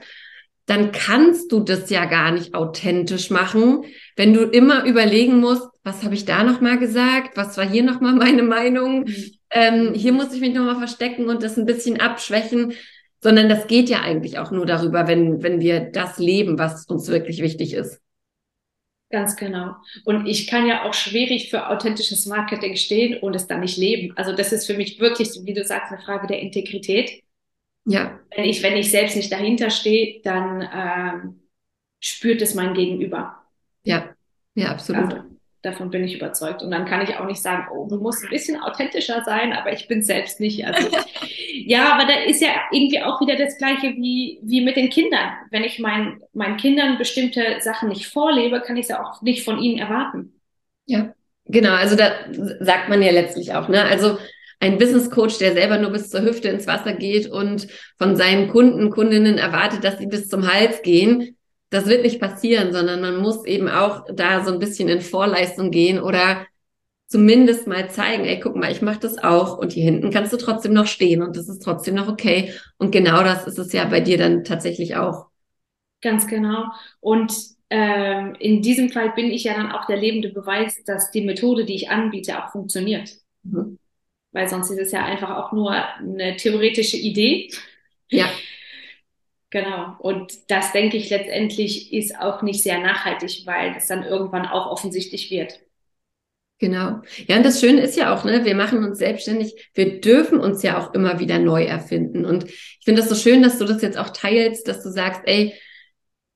dann 0.67 0.93
kannst 0.93 1.51
du 1.51 1.59
das 1.59 1.91
ja 1.91 2.05
gar 2.05 2.31
nicht 2.31 2.55
authentisch 2.55 3.31
machen, 3.31 3.85
wenn 4.15 4.33
du 4.33 4.43
immer 4.43 4.85
überlegen 4.85 5.41
musst, 5.41 5.67
was 5.83 6.05
habe 6.05 6.15
ich 6.15 6.25
da 6.25 6.45
nochmal 6.45 6.79
gesagt, 6.79 7.37
was 7.37 7.59
war 7.59 7.69
hier 7.69 7.83
nochmal 7.83 8.15
meine 8.15 8.45
Meinung, 8.45 9.01
mhm. 9.01 9.31
ähm, 9.51 9.95
hier 9.95 10.13
muss 10.13 10.33
ich 10.33 10.41
mich 10.41 10.55
nochmal 10.55 10.77
verstecken 10.77 11.29
und 11.29 11.43
das 11.43 11.57
ein 11.57 11.67
bisschen 11.67 12.01
abschwächen, 12.01 12.75
sondern 13.23 13.49
das 13.49 13.69
geht 13.69 13.89
ja 13.89 14.01
eigentlich 14.01 14.39
auch 14.39 14.51
nur 14.51 14.67
darüber, 14.67 15.07
wenn, 15.07 15.43
wenn 15.43 15.61
wir 15.61 15.81
das 15.81 16.19
leben, 16.19 16.59
was 16.59 16.87
uns 16.87 17.09
wirklich 17.09 17.41
wichtig 17.41 17.73
ist. 17.73 18.01
Ganz 19.11 19.37
genau. 19.37 19.77
Und 20.05 20.27
ich 20.27 20.47
kann 20.47 20.67
ja 20.67 20.85
auch 20.85 20.95
schwierig 20.95 21.51
für 21.51 21.69
authentisches 21.69 22.27
Marketing 22.27 22.77
stehen 22.77 23.19
und 23.19 23.37
es 23.37 23.47
dann 23.47 23.61
nicht 23.61 23.77
leben. 23.77 24.17
Also 24.17 24.35
das 24.35 24.53
ist 24.53 24.67
für 24.67 24.75
mich 24.75 24.99
wirklich, 25.01 25.29
wie 25.45 25.53
du 25.53 25.63
sagst, 25.65 25.93
eine 25.93 26.01
Frage 26.01 26.27
der 26.27 26.41
Integrität. 26.41 27.23
Ja. 27.85 28.19
Wenn 28.35 28.45
ich, 28.45 28.63
wenn 28.63 28.77
ich 28.77 28.91
selbst 28.91 29.15
nicht 29.17 29.31
dahinter 29.31 29.71
stehe, 29.71 30.21
dann 30.23 30.69
ähm, 30.73 31.41
spürt 32.01 32.41
es 32.43 32.55
mein 32.55 32.75
Gegenüber. 32.75 33.37
Ja, 33.85 34.15
ja, 34.55 34.71
absolut. 34.71 35.13
Also, 35.13 35.32
davon 35.63 35.91
bin 35.91 36.05
ich 36.05 36.15
überzeugt. 36.15 36.63
Und 36.63 36.71
dann 36.71 36.85
kann 36.85 37.03
ich 37.03 37.17
auch 37.17 37.27
nicht 37.27 37.41
sagen, 37.41 37.67
oh, 37.73 37.87
du 37.89 37.97
musst 37.97 38.23
ein 38.23 38.31
bisschen 38.31 38.61
authentischer 38.61 39.23
sein, 39.25 39.53
aber 39.53 39.73
ich 39.73 39.89
bin 39.89 40.03
selbst 40.03 40.41
nicht. 40.41 40.67
Also, 40.67 40.89
ja, 41.53 41.95
aber 41.95 42.05
da 42.05 42.21
ist 42.21 42.43
ja 42.43 42.51
irgendwie 42.73 43.01
auch 43.01 43.21
wieder 43.21 43.37
das 43.37 43.57
Gleiche 43.59 43.95
wie, 43.97 44.41
wie 44.43 44.61
mit 44.61 44.77
den 44.77 44.91
Kindern. 44.91 45.33
Wenn 45.51 45.65
ich 45.65 45.79
mein, 45.79 46.21
meinen 46.33 46.57
Kindern 46.57 46.99
bestimmte 46.99 47.61
Sachen 47.61 47.89
nicht 47.89 48.09
vorlebe, 48.09 48.61
kann 48.61 48.77
ich 48.77 48.83
es 48.83 48.89
ja 48.89 49.03
auch 49.03 49.23
nicht 49.23 49.45
von 49.45 49.59
ihnen 49.59 49.79
erwarten. 49.79 50.41
Ja, 50.87 51.15
genau. 51.47 51.73
Also 51.73 51.97
da 51.97 52.13
sagt 52.61 52.89
man 52.89 53.01
ja 53.01 53.13
letztlich 53.13 53.55
auch, 53.55 53.69
ne? 53.69 53.85
Also 53.85 54.19
ein 54.59 54.79
Business 54.79 55.11
Coach, 55.11 55.39
der 55.39 55.55
selber 55.55 55.79
nur 55.79 55.91
bis 55.91 56.11
zur 56.11 56.23
Hüfte 56.23 56.49
ins 56.49 56.67
Wasser 56.69 56.93
geht 56.93 57.29
und 57.29 57.67
von 57.99 58.17
seinen 58.17 58.49
Kunden, 58.49 58.91
Kundinnen 58.91 59.39
erwartet, 59.39 59.83
dass 59.83 59.99
sie 59.99 60.07
bis 60.07 60.29
zum 60.29 60.53
Hals 60.53 60.83
gehen, 60.83 61.37
das 61.73 61.87
wird 61.87 62.03
nicht 62.03 62.21
passieren, 62.21 62.73
sondern 62.73 63.01
man 63.01 63.17
muss 63.17 63.47
eben 63.47 63.67
auch 63.67 64.05
da 64.13 64.45
so 64.45 64.53
ein 64.53 64.59
bisschen 64.59 64.91
in 64.91 65.01
Vorleistung 65.01 65.71
gehen 65.71 66.01
oder 66.01 66.47
zumindest 67.07 67.67
mal 67.67 67.91
zeigen, 67.91 68.27
ey, 68.27 68.41
guck 68.41 68.57
mal, 68.57 68.71
ich 68.71 68.83
mache 68.83 69.01
das 69.01 69.17
auch 69.17 69.57
und 69.57 69.73
hier 69.73 69.85
hinten 69.85 70.11
kannst 70.11 70.35
du 70.35 70.37
trotzdem 70.37 70.75
noch 70.75 70.87
stehen 70.87 71.23
und 71.23 71.35
das 71.35 71.49
ist 71.49 71.63
trotzdem 71.63 71.95
noch 71.95 72.09
okay. 72.09 72.53
Und 72.77 72.91
genau 72.91 73.25
das 73.25 73.47
ist 73.47 73.59
es 73.59 73.73
ja 73.73 73.87
bei 73.87 74.01
dir 74.01 74.19
dann 74.19 74.45
tatsächlich 74.45 74.97
auch. 74.97 75.29
Ganz 76.03 76.27
genau. 76.27 76.67
Und 77.01 77.33
ähm, 77.71 78.35
in 78.39 78.61
diesem 78.61 78.91
Fall 78.91 79.13
bin 79.13 79.31
ich 79.31 79.45
ja 79.45 79.55
dann 79.55 79.73
auch 79.73 79.87
der 79.87 79.97
lebende 79.97 80.29
Beweis, 80.29 80.85
dass 80.85 81.11
die 81.11 81.23
Methode, 81.23 81.65
die 81.65 81.75
ich 81.75 81.89
anbiete, 81.89 82.39
auch 82.39 82.53
funktioniert. 82.53 83.11
Mhm. 83.45 83.79
Weil 84.33 84.47
sonst 84.47 84.71
ist 84.71 84.79
es 84.79 84.93
ja 84.93 85.07
einfach 85.07 85.31
auch 85.31 85.53
nur 85.53 85.73
eine 85.73 86.37
theoretische 86.37 86.99
Idee. 86.99 87.51
Ja. 88.11 88.27
Genau. 89.53 89.97
Und 89.99 90.51
das, 90.51 90.73
denke 90.73 90.97
ich, 90.97 91.11
letztendlich 91.11 91.93
ist 91.93 92.19
auch 92.19 92.41
nicht 92.41 92.63
sehr 92.63 92.81
nachhaltig, 92.81 93.43
weil 93.45 93.75
das 93.75 93.87
dann 93.87 94.03
irgendwann 94.03 94.47
auch 94.47 94.73
offensichtlich 94.73 95.31
wird. 95.31 95.61
Genau. 96.59 97.03
Ja, 97.27 97.37
und 97.37 97.45
das 97.45 97.61
Schöne 97.61 97.83
ist 97.83 97.97
ja 97.97 98.15
auch, 98.15 98.25
ne, 98.25 98.47
wir 98.47 98.55
machen 98.55 98.83
uns 98.83 98.99
selbstständig, 98.99 99.71
wir 99.75 100.01
dürfen 100.01 100.41
uns 100.41 100.63
ja 100.63 100.79
auch 100.79 100.95
immer 100.95 101.21
wieder 101.21 101.39
neu 101.39 101.65
erfinden. 101.65 102.25
Und 102.25 102.45
ich 102.49 102.81
finde 102.83 103.03
das 103.03 103.11
so 103.11 103.15
schön, 103.15 103.43
dass 103.43 103.59
du 103.59 103.67
das 103.67 103.83
jetzt 103.83 103.99
auch 103.99 104.11
teilst, 104.11 104.69
dass 104.69 104.83
du 104.83 104.89
sagst, 104.89 105.21
ey, 105.27 105.53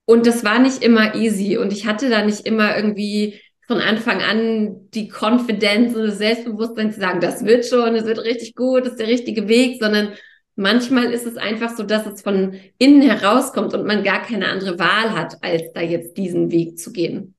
und 0.04 0.26
das 0.26 0.44
war 0.44 0.58
nicht 0.58 0.82
immer 0.82 1.14
easy 1.14 1.56
und 1.56 1.72
ich 1.72 1.86
hatte 1.86 2.10
da 2.10 2.22
nicht 2.22 2.44
immer 2.44 2.76
irgendwie 2.76 3.40
von 3.66 3.78
Anfang 3.78 4.20
an 4.20 4.90
die 4.90 5.08
Konfidenz 5.08 5.94
und 5.94 6.06
das 6.06 6.18
Selbstbewusstsein 6.18 6.92
zu 6.92 7.00
sagen, 7.00 7.20
das 7.20 7.44
wird 7.44 7.64
schon, 7.64 7.94
es 7.94 8.04
wird 8.04 8.18
richtig 8.18 8.54
gut, 8.54 8.82
das 8.82 8.92
ist 8.92 9.00
der 9.00 9.08
richtige 9.08 9.48
Weg, 9.48 9.82
sondern 9.82 10.12
Manchmal 10.56 11.12
ist 11.12 11.26
es 11.26 11.36
einfach 11.36 11.70
so, 11.76 11.82
dass 11.82 12.06
es 12.06 12.22
von 12.22 12.58
innen 12.78 13.02
herauskommt 13.02 13.74
und 13.74 13.86
man 13.86 14.02
gar 14.04 14.22
keine 14.22 14.48
andere 14.48 14.78
Wahl 14.78 15.12
hat, 15.12 15.42
als 15.44 15.72
da 15.74 15.80
jetzt 15.82 16.16
diesen 16.16 16.50
Weg 16.50 16.78
zu 16.78 16.92
gehen. 16.92 17.34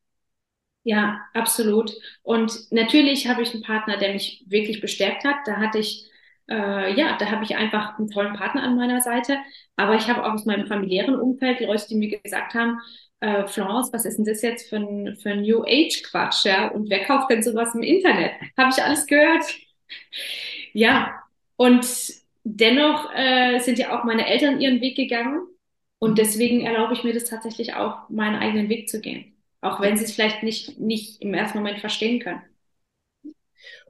Ja, 0.83 1.19
absolut. 1.33 1.91
Und 2.23 2.71
natürlich 2.71 3.27
habe 3.27 3.41
ich 3.41 3.53
einen 3.53 3.63
Partner, 3.63 3.97
der 3.97 4.13
mich 4.13 4.45
wirklich 4.47 4.79
bestärkt 4.79 5.25
hat. 5.25 5.35
Da 5.45 5.57
hatte 5.57 5.79
ich, 5.79 6.09
äh, 6.49 6.93
ja, 6.97 7.17
da 7.17 7.29
habe 7.29 7.43
ich 7.43 7.57
einfach 7.57 7.97
einen 7.99 8.09
tollen 8.09 8.33
Partner 8.35 8.63
an 8.63 8.77
meiner 8.77 9.01
Seite. 9.01 9.37
Aber 9.75 9.95
ich 9.95 10.07
habe 10.07 10.23
auch 10.25 10.33
aus 10.33 10.45
meinem 10.45 10.67
familiären 10.67 11.19
Umfeld 11.19 11.59
Leute, 11.59 11.87
die 11.89 11.95
mir 11.95 12.19
gesagt 12.21 12.53
haben, 12.53 12.79
äh, 13.19 13.45
Florence, 13.47 13.91
was 13.91 14.05
ist 14.05 14.17
denn 14.17 14.25
das 14.25 14.41
jetzt 14.41 14.69
für 14.69 14.77
ein, 14.77 15.17
für 15.17 15.31
ein 15.31 15.41
New 15.41 15.63
Age 15.65 16.03
Quatsch, 16.03 16.45
ja? 16.45 16.69
Und 16.69 16.89
wer 16.89 17.03
kauft 17.03 17.29
denn 17.31 17.43
sowas 17.43 17.75
im 17.75 17.83
Internet? 17.83 18.31
Habe 18.57 18.69
ich 18.71 18.81
alles 18.81 19.05
gehört? 19.07 19.43
Ja, 20.73 21.23
und 21.55 21.85
dennoch 22.55 23.13
äh, 23.13 23.59
sind 23.59 23.77
ja 23.77 23.97
auch 23.97 24.03
meine 24.03 24.27
Eltern 24.27 24.61
ihren 24.61 24.81
Weg 24.81 24.95
gegangen 24.95 25.45
und 25.99 26.17
deswegen 26.17 26.61
erlaube 26.61 26.93
ich 26.93 27.03
mir 27.03 27.13
das 27.13 27.25
tatsächlich 27.25 27.75
auch, 27.75 28.09
meinen 28.09 28.35
eigenen 28.35 28.69
Weg 28.69 28.89
zu 28.89 29.01
gehen. 29.01 29.33
Auch 29.61 29.81
wenn 29.81 29.97
sie 29.97 30.05
es 30.05 30.13
vielleicht 30.13 30.43
nicht, 30.43 30.79
nicht 30.79 31.21
im 31.21 31.33
ersten 31.33 31.57
Moment 31.57 31.79
verstehen 31.79 32.19
können. 32.19 32.41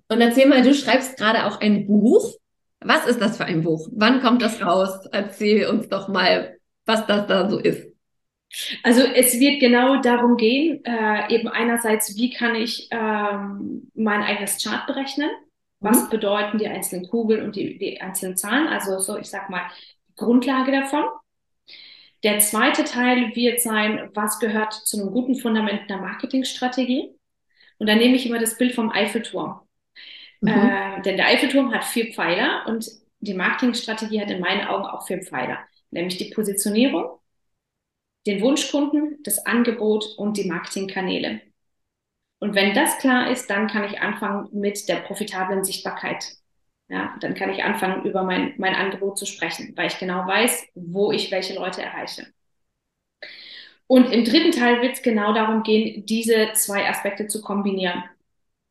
Und 0.09 0.21
erzähl 0.21 0.47
mal, 0.47 0.61
du 0.61 0.73
schreibst 0.73 1.17
gerade 1.17 1.45
auch 1.45 1.59
ein 1.59 1.85
Buch. 1.85 2.35
Was 2.79 3.05
ist 3.05 3.19
das 3.19 3.37
für 3.37 3.45
ein 3.45 3.63
Buch? 3.63 3.89
Wann 3.91 4.21
kommt 4.21 4.41
das 4.41 4.61
raus? 4.61 5.05
Erzähl 5.11 5.67
uns 5.67 5.89
doch 5.89 6.07
mal, 6.07 6.57
was 6.85 7.05
das 7.05 7.27
da 7.27 7.49
so 7.49 7.59
ist. 7.59 7.87
Also 8.83 9.01
es 9.01 9.39
wird 9.39 9.59
genau 9.59 10.01
darum 10.01 10.37
gehen, 10.37 10.83
äh, 10.85 11.33
eben 11.33 11.49
einerseits, 11.49 12.15
wie 12.15 12.29
kann 12.29 12.55
ich 12.55 12.87
ähm, 12.91 13.91
mein 13.93 14.23
eigenes 14.23 14.63
Chart 14.63 14.87
berechnen? 14.87 15.29
Was 15.79 16.05
mhm. 16.05 16.09
bedeuten 16.09 16.57
die 16.57 16.67
einzelnen 16.67 17.07
Kugeln 17.07 17.43
und 17.43 17.55
die, 17.55 17.77
die 17.77 18.01
einzelnen 18.01 18.37
Zahlen? 18.37 18.67
Also 18.67 18.99
so, 18.99 19.17
ich 19.17 19.27
sag 19.27 19.49
mal, 19.49 19.69
die 20.09 20.15
Grundlage 20.15 20.71
davon. 20.71 21.05
Der 22.23 22.39
zweite 22.39 22.83
Teil 22.83 23.35
wird 23.35 23.61
sein, 23.61 24.09
was 24.13 24.39
gehört 24.39 24.73
zu 24.73 24.99
einem 24.99 25.11
guten 25.11 25.35
Fundament 25.35 25.89
einer 25.89 26.01
Marketingstrategie? 26.01 27.15
Und 27.77 27.87
dann 27.87 27.99
nehme 27.99 28.15
ich 28.15 28.25
immer 28.25 28.39
das 28.39 28.57
Bild 28.57 28.73
vom 28.73 28.89
Eiffelturm. 28.89 29.61
Mhm. 30.41 30.47
Äh, 30.49 31.01
denn 31.03 31.17
der 31.17 31.27
Eiffelturm 31.27 31.73
hat 31.73 31.83
vier 31.83 32.11
Pfeiler 32.11 32.65
und 32.67 32.89
die 33.19 33.33
Marketingstrategie 33.33 34.21
hat 34.21 34.31
in 34.31 34.39
meinen 34.39 34.67
Augen 34.67 34.85
auch 34.85 35.05
vier 35.05 35.21
Pfeiler, 35.21 35.59
nämlich 35.91 36.17
die 36.17 36.31
Positionierung, 36.31 37.19
den 38.25 38.41
Wunschkunden, 38.41 39.19
das 39.23 39.45
Angebot 39.45 40.05
und 40.17 40.37
die 40.37 40.45
Marketingkanäle. 40.45 41.41
Und 42.39 42.55
wenn 42.55 42.75
das 42.75 42.97
klar 42.99 43.31
ist, 43.31 43.49
dann 43.49 43.67
kann 43.67 43.83
ich 43.83 43.99
anfangen 43.99 44.47
mit 44.51 44.87
der 44.87 44.97
profitablen 44.97 45.63
Sichtbarkeit. 45.63 46.37
Ja, 46.89 47.15
dann 47.19 47.33
kann 47.33 47.49
ich 47.49 47.63
anfangen, 47.63 48.05
über 48.05 48.23
mein, 48.23 48.53
mein 48.57 48.75
Angebot 48.75 49.17
zu 49.17 49.25
sprechen, 49.25 49.73
weil 49.75 49.87
ich 49.87 49.99
genau 49.99 50.25
weiß, 50.25 50.67
wo 50.75 51.11
ich 51.11 51.31
welche 51.31 51.55
Leute 51.55 51.81
erreiche. 51.81 52.27
Und 53.87 54.11
im 54.11 54.23
dritten 54.23 54.51
Teil 54.51 54.81
wird 54.81 54.93
es 54.93 55.01
genau 55.01 55.33
darum 55.33 55.63
gehen, 55.63 56.05
diese 56.05 56.51
zwei 56.53 56.87
Aspekte 56.89 57.27
zu 57.27 57.41
kombinieren. 57.41 58.03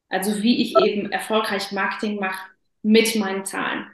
Also 0.09 0.43
wie 0.43 0.63
ich 0.63 0.79
eben 0.79 1.11
erfolgreich 1.11 1.73
Marketing 1.73 2.21
mache 2.21 2.51
mit 2.83 3.17
meinen 3.17 3.45
Zahlen. 3.45 3.87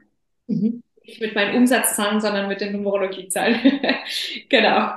Mhm. 0.46 0.82
Nicht 1.04 1.20
mit 1.20 1.34
meinen 1.34 1.56
Umsatzzahlen, 1.56 2.20
sondern 2.20 2.48
mit 2.48 2.60
den 2.60 2.72
Numerologiezahlen. 2.72 3.80
genau. 4.48 4.92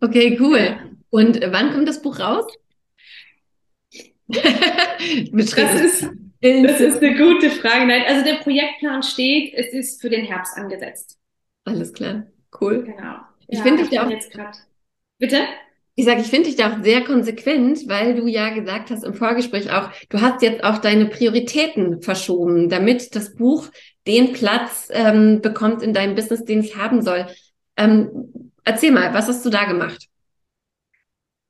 Okay, 0.00 0.38
cool. 0.40 0.78
Und 1.10 1.40
wann 1.52 1.72
kommt 1.72 1.88
das 1.88 2.00
Buch 2.00 2.18
raus? 2.18 2.46
das, 5.32 5.80
ist, 5.80 6.10
das 6.40 6.80
ist 6.80 7.02
eine 7.02 7.16
gute 7.16 7.50
Frage. 7.50 7.86
Nein, 7.86 8.02
also 8.06 8.24
der 8.24 8.36
Projektplan 8.36 9.02
steht, 9.02 9.54
es 9.54 9.72
ist 9.72 10.00
für 10.00 10.10
den 10.10 10.24
Herbst 10.24 10.56
angesetzt. 10.56 11.18
Alles 11.64 11.92
klar, 11.92 12.26
cool. 12.60 12.84
Genau. 12.84 13.16
Ich 13.48 13.58
ja, 13.58 13.64
finde 13.64 13.84
dich 13.84 14.00
auch 14.00 14.10
jetzt 14.10 14.32
gerade. 14.32 14.56
Bitte? 15.18 15.38
Ich 15.94 16.06
sage, 16.06 16.22
ich 16.22 16.28
finde 16.28 16.48
dich 16.48 16.56
da 16.56 16.72
auch 16.72 16.82
sehr 16.82 17.04
konsequent, 17.04 17.86
weil 17.86 18.14
du 18.14 18.26
ja 18.26 18.48
gesagt 18.48 18.90
hast 18.90 19.04
im 19.04 19.12
Vorgespräch 19.12 19.70
auch, 19.70 19.90
du 20.08 20.22
hast 20.22 20.40
jetzt 20.40 20.64
auch 20.64 20.78
deine 20.78 21.06
Prioritäten 21.06 22.00
verschoben, 22.00 22.70
damit 22.70 23.14
das 23.14 23.34
Buch 23.34 23.68
den 24.06 24.32
Platz 24.32 24.88
ähm, 24.90 25.42
bekommt 25.42 25.82
in 25.82 25.92
deinem 25.92 26.14
Business, 26.14 26.44
den 26.44 26.60
es 26.60 26.76
haben 26.76 27.02
soll. 27.02 27.26
Ähm, 27.76 28.32
erzähl 28.64 28.90
mal, 28.90 29.12
was 29.12 29.28
hast 29.28 29.44
du 29.44 29.50
da 29.50 29.64
gemacht? 29.64 30.08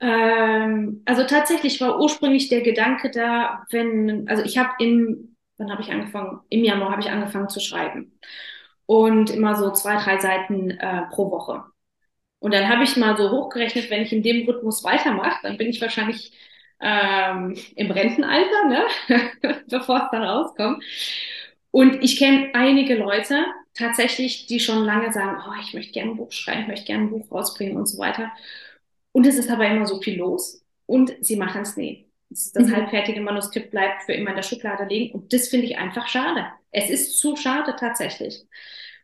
Ähm, 0.02 1.02
also 1.06 1.24
tatsächlich 1.24 1.80
war 1.80 2.00
ursprünglich 2.00 2.50
der 2.50 2.62
Gedanke 2.62 3.10
da, 3.12 3.64
wenn, 3.70 4.28
also 4.28 4.44
ich 4.44 4.58
habe 4.58 4.70
im, 4.80 5.36
wann 5.58 5.72
habe 5.72 5.82
ich 5.82 5.92
angefangen? 5.92 6.40
Im 6.50 6.64
Januar 6.64 6.92
habe 6.92 7.02
ich 7.02 7.10
angefangen 7.10 7.50
zu 7.50 7.60
schreiben. 7.60 8.18
Und 8.86 9.30
immer 9.30 9.56
so 9.56 9.72
zwei, 9.72 9.96
drei 10.02 10.18
Seiten 10.20 10.70
äh, 10.72 11.04
pro 11.12 11.30
Woche. 11.32 11.64
Und 12.40 12.54
dann 12.54 12.68
habe 12.68 12.84
ich 12.84 12.96
mal 12.96 13.16
so 13.16 13.30
hochgerechnet, 13.30 13.90
wenn 13.90 14.02
ich 14.02 14.12
in 14.12 14.22
dem 14.22 14.46
Rhythmus 14.48 14.84
weitermache, 14.84 15.38
dann 15.42 15.58
bin 15.58 15.68
ich 15.68 15.80
wahrscheinlich 15.82 16.32
ähm, 16.80 17.56
im 17.76 17.90
Rentenalter, 17.90 18.68
ne? 18.68 18.86
bevor 19.68 19.98
es 20.04 20.10
dann 20.12 20.24
rauskommt. 20.24 20.84
Und 21.70 22.02
ich 22.04 22.18
kenne 22.18 22.50
einige 22.54 22.96
Leute 22.96 23.44
tatsächlich, 23.74 24.46
die 24.46 24.60
schon 24.60 24.84
lange 24.84 25.12
sagen, 25.12 25.38
oh, 25.48 25.52
ich 25.62 25.74
möchte 25.74 25.92
gerne 25.92 26.12
ein 26.12 26.16
Buch 26.16 26.32
schreiben, 26.32 26.62
ich 26.62 26.68
möchte 26.68 26.86
gerne 26.86 27.04
ein 27.04 27.10
Buch 27.10 27.30
rausbringen 27.32 27.76
und 27.76 27.86
so 27.88 27.98
weiter. 27.98 28.30
Und 29.12 29.26
es 29.26 29.36
ist 29.36 29.50
aber 29.50 29.66
immer 29.66 29.86
so 29.86 30.00
viel 30.00 30.18
los 30.18 30.64
und 30.86 31.12
sie 31.20 31.36
machen 31.36 31.62
es 31.62 31.76
nie. 31.76 32.08
Das 32.30 32.54
mhm. 32.54 32.74
halbfertige 32.74 33.20
Manuskript 33.20 33.70
bleibt 33.70 34.04
für 34.04 34.14
immer 34.14 34.30
in 34.30 34.36
der 34.36 34.42
Schublade 34.42 34.84
liegen 34.84 35.14
und 35.14 35.32
das 35.32 35.48
finde 35.48 35.66
ich 35.66 35.76
einfach 35.76 36.08
schade. 36.08 36.46
Es 36.70 36.88
ist 36.88 37.18
zu 37.18 37.36
schade 37.36 37.76
tatsächlich. 37.78 38.46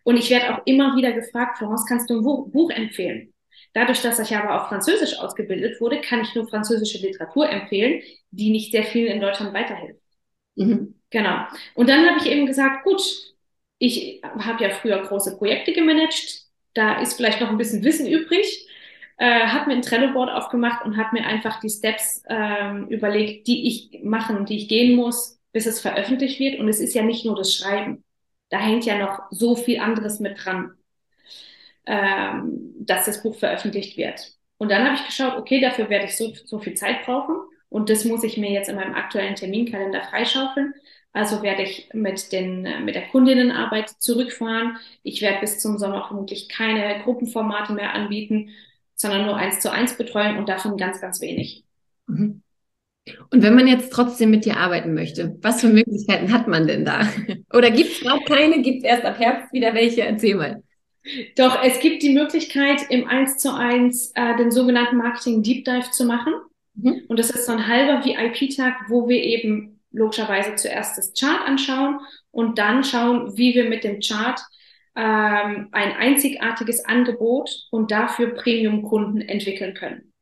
Und 0.03 0.17
ich 0.17 0.31
werde 0.31 0.55
auch 0.55 0.63
immer 0.65 0.97
wieder 0.97 1.13
gefragt, 1.13 1.59
Florence, 1.59 1.85
kannst 1.87 2.09
du 2.09 2.19
ein 2.19 2.51
Buch 2.51 2.71
empfehlen? 2.71 3.35
Dadurch, 3.75 4.01
dass 4.01 4.19
ich 4.19 4.35
aber 4.35 4.63
auf 4.63 4.69
Französisch 4.69 5.19
ausgebildet 5.19 5.81
wurde, 5.81 6.01
kann 6.01 6.23
ich 6.23 6.35
nur 6.35 6.49
französische 6.49 6.99
Literatur 6.99 7.49
empfehlen, 7.49 8.03
die 8.31 8.51
nicht 8.51 8.73
sehr 8.73 8.85
vielen 8.85 9.13
in 9.13 9.21
Deutschland 9.21 9.53
weiterhilft. 9.53 10.01
Mhm. 10.57 10.95
Genau. 11.11 11.45
Und 11.75 11.89
dann 11.89 12.09
habe 12.09 12.19
ich 12.19 12.31
eben 12.31 12.47
gesagt, 12.47 12.85
gut, 12.85 13.03
ich 13.79 14.23
habe 14.23 14.65
ja 14.65 14.71
früher 14.71 15.03
große 15.03 15.37
Projekte 15.37 15.73
gemanagt, 15.73 16.45
da 16.75 17.01
ist 17.01 17.15
vielleicht 17.15 17.41
noch 17.41 17.51
ein 17.51 17.59
bisschen 17.59 17.85
Wissen 17.85 18.07
übrig 18.07 18.68
äh, 19.19 19.47
habe 19.49 19.67
mir 19.67 19.77
ein 19.77 19.83
Trello-Board 19.83 20.31
aufgemacht 20.31 20.85
und 20.85 20.97
habe 20.97 21.19
mir 21.19 21.27
einfach 21.27 21.61
die 21.61 21.71
Steps 21.71 22.23
ähm, 22.29 22.87
überlegt, 22.89 23.47
die 23.49 23.67
ich 23.67 24.03
machen, 24.05 24.47
die 24.47 24.57
ich 24.57 24.69
gehen 24.69 24.97
muss, 24.97 25.41
bis 25.53 25.67
es 25.67 25.81
veröffentlicht 25.81 26.39
wird. 26.41 26.59
Und 26.61 26.69
es 26.69 26.81
ist 26.81 26.95
ja 26.95 27.03
nicht 27.03 27.25
nur 27.25 27.37
das 27.37 27.53
Schreiben. 27.53 28.05
Da 28.49 28.59
hängt 28.59 28.87
ja 28.87 28.97
noch 28.97 29.23
so 29.31 29.57
viel 29.57 29.81
anderes 29.81 30.21
mit 30.21 30.43
dran, 30.43 30.73
ähm, 31.87 32.75
dass 32.79 33.07
das 33.07 33.23
Buch 33.23 33.35
veröffentlicht 33.35 33.97
wird. 33.97 34.33
Und 34.57 34.71
dann 34.71 34.85
habe 34.85 34.95
ich 34.97 35.07
geschaut, 35.07 35.37
okay, 35.37 35.61
dafür 35.61 35.91
werde 35.91 36.07
ich 36.07 36.17
so, 36.17 36.33
so 36.45 36.59
viel 36.59 36.75
Zeit 36.75 37.05
brauchen. 37.05 37.37
Und 37.69 37.91
das 37.91 38.05
muss 38.05 38.25
ich 38.25 38.37
mir 38.39 38.51
jetzt 38.51 38.69
in 38.69 38.77
meinem 38.77 38.95
aktuellen 38.95 39.35
Terminkalender 39.35 40.03
freischaufeln. 40.03 40.75
Also 41.13 41.43
werde 41.43 41.63
ich 41.63 41.89
mit, 41.93 42.33
den, 42.33 42.85
mit 42.85 42.95
der 42.95 43.09
Kundinnenarbeit 43.09 43.89
zurückfahren. 43.89 44.77
Ich 45.03 45.23
werde 45.23 45.41
bis 45.41 45.59
zum 45.59 45.79
Sommer 45.79 46.07
vermutlich 46.07 46.49
keine 46.49 47.03
Gruppenformate 47.03 47.73
mehr 47.73 47.95
anbieten, 47.95 48.51
sondern 48.99 49.25
nur 49.25 49.37
eins 49.37 49.61
zu 49.61 49.73
eins 49.73 49.97
Betreuung 49.97 50.39
und 50.39 50.49
davon 50.49 50.77
ganz, 50.77 51.01
ganz 51.01 51.21
wenig. 51.21 51.65
Mhm. 52.07 52.43
Und 53.31 53.43
wenn 53.43 53.55
man 53.55 53.67
jetzt 53.67 53.91
trotzdem 53.91 54.31
mit 54.31 54.45
dir 54.45 54.59
arbeiten 54.59 54.93
möchte, 54.93 55.39
was 55.41 55.63
für 55.63 55.69
Möglichkeiten 55.69 56.31
hat 56.31 56.47
man 56.47 56.67
denn 56.67 56.85
da? 56.85 57.09
Oder 57.55 57.71
gibt 57.71 57.93
es 57.93 58.01
gerade 58.01 58.25
keine? 58.25 58.61
Gibt 58.61 58.79
es 58.79 58.85
erst 58.85 59.05
ab 59.05 59.19
Herbst 59.19 59.53
wieder 59.53 59.73
welche? 59.73 60.03
Erzähl 60.03 60.35
mal. 60.35 60.63
Doch, 61.37 61.63
es 61.63 61.81
gibt 61.81 62.03
die 62.03 62.13
Möglichkeit, 62.13 62.83
im 62.91 63.09
1 63.09 63.39
zu 63.39 63.55
1 63.55 64.13
äh, 64.15 64.37
den 64.37 64.51
sogenannten 64.51 64.97
Marketing 64.97 65.43
Deep 65.43 65.65
Dive 65.65 65.91
zu 65.91 66.05
machen. 66.05 66.35
Mhm. 66.75 67.05
Und 67.09 67.19
das 67.19 67.31
ist 67.31 67.47
so 67.47 67.53
ein 67.53 67.67
halber 67.67 68.05
VIP-Tag, 68.05 68.75
wo 68.89 69.09
wir 69.09 69.23
eben 69.23 69.81
logischerweise 69.91 70.57
zuerst 70.57 70.99
das 70.99 71.15
Chart 71.19 71.41
anschauen 71.47 72.01
und 72.31 72.59
dann 72.59 72.85
schauen, 72.85 73.39
wie 73.39 73.55
wir 73.55 73.71
mit 73.71 73.85
dem 73.85 74.01
Chart 74.01 74.39
ähm, 74.99 75.69
ein 75.71 75.93
einzigartiges 75.93 76.85
Angebot 76.85 77.69
und 77.71 77.93
dafür 77.93 78.35
Premium-Kunden 78.35 79.21
entwickeln 79.21 79.75
können. 79.75 80.13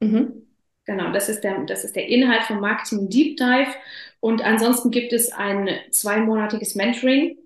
Mhm. 0.00 0.46
Genau, 0.84 1.12
das 1.12 1.30
ist, 1.30 1.40
der, 1.40 1.64
das 1.64 1.82
ist 1.82 1.96
der 1.96 2.06
Inhalt 2.06 2.44
vom 2.44 2.60
Marketing 2.60 3.08
Deep 3.08 3.38
Dive. 3.38 3.74
Und 4.20 4.44
ansonsten 4.44 4.90
gibt 4.90 5.14
es 5.14 5.32
ein 5.32 5.70
zweimonatiges 5.90 6.74
Mentoring, 6.74 7.38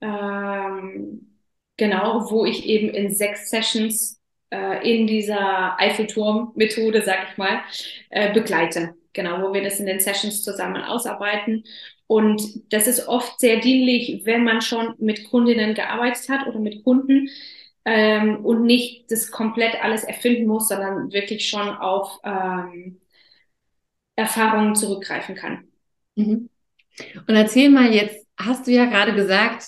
ähm, 0.00 1.38
genau, 1.76 2.30
wo 2.30 2.44
ich 2.44 2.66
eben 2.66 2.88
in 2.88 3.12
sechs 3.12 3.48
Sessions 3.48 4.20
äh, 4.50 4.92
in 4.92 5.06
dieser 5.06 5.78
Eiffelturm-Methode, 5.78 7.02
sag 7.02 7.30
ich 7.30 7.38
mal, 7.38 7.60
äh, 8.10 8.34
begleite. 8.34 8.94
Genau, 9.12 9.40
wo 9.40 9.54
wir 9.54 9.62
das 9.62 9.78
in 9.78 9.86
den 9.86 10.00
Sessions 10.00 10.42
zusammen 10.42 10.82
ausarbeiten. 10.82 11.62
Und 12.06 12.72
das 12.72 12.86
ist 12.86 13.08
oft 13.08 13.40
sehr 13.40 13.60
dienlich, 13.60 14.22
wenn 14.24 14.44
man 14.44 14.60
schon 14.62 14.94
mit 14.98 15.28
Kundinnen 15.28 15.74
gearbeitet 15.74 16.28
hat 16.28 16.46
oder 16.46 16.58
mit 16.60 16.84
Kunden 16.84 17.28
ähm, 17.84 18.44
und 18.44 18.64
nicht 18.64 19.10
das 19.10 19.30
komplett 19.30 19.82
alles 19.82 20.04
erfinden 20.04 20.46
muss, 20.46 20.68
sondern 20.68 21.12
wirklich 21.12 21.48
schon 21.48 21.68
auf 21.68 22.18
ähm, 22.24 23.00
Erfahrungen 24.14 24.74
zurückgreifen 24.74 25.34
kann. 25.34 25.68
Mhm. 26.14 26.48
Und 27.26 27.34
erzähl 27.34 27.70
mal 27.70 27.92
jetzt, 27.92 28.26
hast 28.36 28.66
du 28.66 28.72
ja 28.72 28.86
gerade 28.86 29.14
gesagt, 29.14 29.66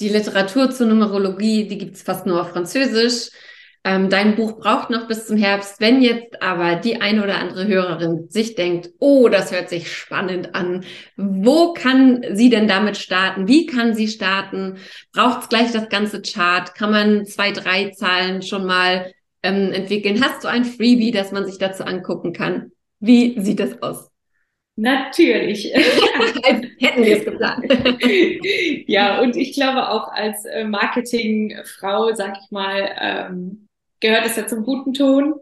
die 0.00 0.08
Literatur 0.08 0.70
zur 0.70 0.86
Numerologie, 0.86 1.66
die 1.66 1.78
gibt's 1.78 2.02
fast 2.02 2.26
nur 2.26 2.40
auf 2.40 2.50
Französisch. 2.50 3.30
Ähm, 3.86 4.10
dein 4.10 4.34
Buch 4.34 4.58
braucht 4.58 4.90
noch 4.90 5.06
bis 5.06 5.28
zum 5.28 5.36
Herbst. 5.36 5.80
Wenn 5.80 6.02
jetzt 6.02 6.42
aber 6.42 6.74
die 6.74 7.00
eine 7.00 7.22
oder 7.22 7.38
andere 7.38 7.68
Hörerin 7.68 8.26
sich 8.28 8.56
denkt, 8.56 8.90
oh, 8.98 9.28
das 9.28 9.52
hört 9.52 9.68
sich 9.68 9.92
spannend 9.92 10.56
an, 10.56 10.84
wo 11.16 11.72
kann 11.72 12.24
sie 12.32 12.50
denn 12.50 12.66
damit 12.66 12.96
starten? 12.96 13.46
Wie 13.46 13.66
kann 13.66 13.94
sie 13.94 14.08
starten? 14.08 14.78
Braucht 15.12 15.42
es 15.42 15.48
gleich 15.48 15.70
das 15.70 15.88
ganze 15.88 16.20
Chart? 16.20 16.74
Kann 16.74 16.90
man 16.90 17.26
zwei, 17.26 17.52
drei 17.52 17.90
Zahlen 17.90 18.42
schon 18.42 18.66
mal 18.66 19.12
ähm, 19.44 19.70
entwickeln? 19.70 20.20
Hast 20.20 20.42
du 20.42 20.48
ein 20.48 20.64
Freebie, 20.64 21.12
das 21.12 21.30
man 21.30 21.46
sich 21.46 21.58
dazu 21.58 21.84
angucken 21.84 22.32
kann? 22.32 22.72
Wie 22.98 23.40
sieht 23.40 23.60
das 23.60 23.80
aus? 23.82 24.10
Natürlich. 24.74 25.72
hätten 25.72 27.04
wir 27.04 27.18
es 27.18 27.24
geplant. 27.24 27.64
ja, 28.88 29.20
und 29.20 29.36
ich 29.36 29.52
glaube 29.54 29.90
auch 29.90 30.08
als 30.08 30.44
äh, 30.44 30.64
Marketingfrau, 30.64 32.14
sag 32.14 32.36
ich 32.42 32.50
mal, 32.50 32.90
ähm, 33.00 33.65
gehört 34.00 34.26
es 34.26 34.36
ja 34.36 34.46
zum 34.46 34.64
guten 34.64 34.92
Ton. 34.92 35.34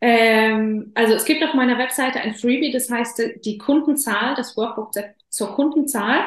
Ähm, 0.00 0.92
also 0.94 1.14
es 1.14 1.24
gibt 1.24 1.42
auf 1.42 1.54
meiner 1.54 1.78
Webseite 1.78 2.20
ein 2.20 2.34
Freebie, 2.34 2.70
das 2.70 2.90
heißt 2.90 3.22
die 3.44 3.58
Kundenzahl, 3.58 4.34
das 4.34 4.56
Workbook 4.56 4.92
zur 5.28 5.54
Kundenzahl. 5.54 6.24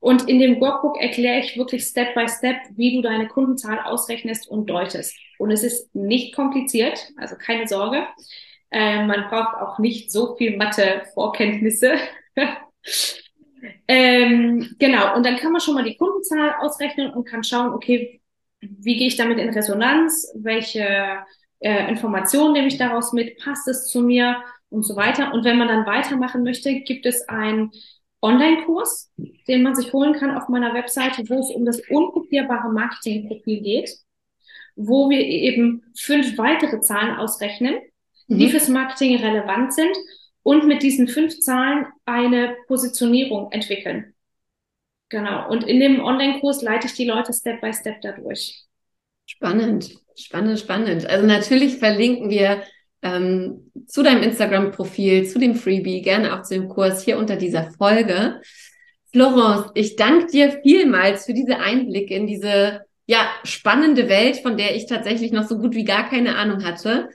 Und 0.00 0.28
in 0.28 0.40
dem 0.40 0.60
Workbook 0.60 1.00
erkläre 1.00 1.38
ich 1.38 1.56
wirklich 1.56 1.84
Step 1.84 2.14
by 2.14 2.26
Step, 2.28 2.56
wie 2.74 2.96
du 2.96 3.02
deine 3.02 3.28
Kundenzahl 3.28 3.78
ausrechnest 3.84 4.48
und 4.48 4.68
deutest. 4.68 5.16
Und 5.38 5.52
es 5.52 5.62
ist 5.62 5.94
nicht 5.94 6.34
kompliziert, 6.34 7.12
also 7.16 7.36
keine 7.36 7.68
Sorge. 7.68 8.06
Äh, 8.72 9.04
man 9.04 9.28
braucht 9.28 9.54
auch 9.56 9.78
nicht 9.78 10.10
so 10.10 10.34
viel 10.34 10.56
Mathe-Vorkenntnisse. 10.56 11.98
ähm, 13.86 14.74
genau, 14.78 15.14
und 15.14 15.24
dann 15.24 15.36
kann 15.36 15.52
man 15.52 15.60
schon 15.60 15.74
mal 15.74 15.84
die 15.84 15.96
Kundenzahl 15.96 16.54
ausrechnen 16.60 17.12
und 17.12 17.24
kann 17.24 17.44
schauen, 17.44 17.72
okay, 17.72 18.21
wie 18.62 18.96
gehe 18.96 19.08
ich 19.08 19.16
damit 19.16 19.38
in 19.38 19.50
Resonanz, 19.50 20.32
welche 20.34 21.18
äh, 21.58 21.88
Informationen 21.90 22.52
nehme 22.52 22.68
ich 22.68 22.78
daraus 22.78 23.12
mit, 23.12 23.38
passt 23.38 23.68
es 23.68 23.88
zu 23.88 24.00
mir 24.00 24.42
und 24.70 24.84
so 24.84 24.96
weiter. 24.96 25.32
Und 25.34 25.44
wenn 25.44 25.58
man 25.58 25.68
dann 25.68 25.86
weitermachen 25.86 26.42
möchte, 26.42 26.80
gibt 26.80 27.04
es 27.06 27.28
einen 27.28 27.72
Online-Kurs, 28.22 29.12
den 29.48 29.62
man 29.62 29.74
sich 29.74 29.92
holen 29.92 30.14
kann 30.14 30.36
auf 30.36 30.48
meiner 30.48 30.74
Webseite, 30.74 31.28
wo 31.28 31.40
es 31.40 31.50
um 31.50 31.64
das 31.64 31.80
unkopierbare 31.90 32.72
Marketingprofil 32.72 33.60
geht, 33.60 33.90
wo 34.76 35.10
wir 35.10 35.20
eben 35.20 35.82
fünf 35.96 36.38
weitere 36.38 36.80
Zahlen 36.80 37.16
ausrechnen, 37.16 37.74
mhm. 38.28 38.38
die 38.38 38.48
fürs 38.48 38.68
Marketing 38.68 39.16
relevant 39.16 39.74
sind 39.74 39.94
und 40.44 40.66
mit 40.66 40.82
diesen 40.82 41.08
fünf 41.08 41.40
Zahlen 41.40 41.86
eine 42.04 42.56
Positionierung 42.68 43.50
entwickeln. 43.50 44.14
Genau. 45.12 45.46
Und 45.50 45.64
in 45.64 45.78
dem 45.78 46.00
Online-Kurs 46.00 46.62
leite 46.62 46.86
ich 46.86 46.94
die 46.94 47.04
Leute 47.04 47.34
Step 47.34 47.60
by 47.60 47.70
Step 47.74 48.00
dadurch. 48.00 48.62
Spannend, 49.26 49.94
spannend, 50.16 50.58
spannend. 50.58 51.06
Also 51.06 51.26
natürlich 51.26 51.76
verlinken 51.76 52.30
wir 52.30 52.62
ähm, 53.02 53.70
zu 53.86 54.02
deinem 54.02 54.22
Instagram-Profil, 54.22 55.28
zu 55.28 55.38
dem 55.38 55.54
Freebie, 55.54 56.00
gerne 56.00 56.34
auch 56.34 56.42
zu 56.42 56.54
dem 56.54 56.70
Kurs 56.70 57.04
hier 57.04 57.18
unter 57.18 57.36
dieser 57.36 57.70
Folge. 57.72 58.40
Florence, 59.12 59.70
ich 59.74 59.96
danke 59.96 60.28
dir 60.28 60.60
vielmals 60.62 61.26
für 61.26 61.34
diese 61.34 61.58
Einblicke 61.58 62.14
in 62.14 62.26
diese 62.26 62.80
ja 63.04 63.26
spannende 63.44 64.08
Welt, 64.08 64.38
von 64.38 64.56
der 64.56 64.74
ich 64.74 64.86
tatsächlich 64.86 65.30
noch 65.30 65.46
so 65.46 65.58
gut 65.58 65.74
wie 65.74 65.84
gar 65.84 66.08
keine 66.08 66.36
Ahnung 66.36 66.64
hatte. 66.64 67.10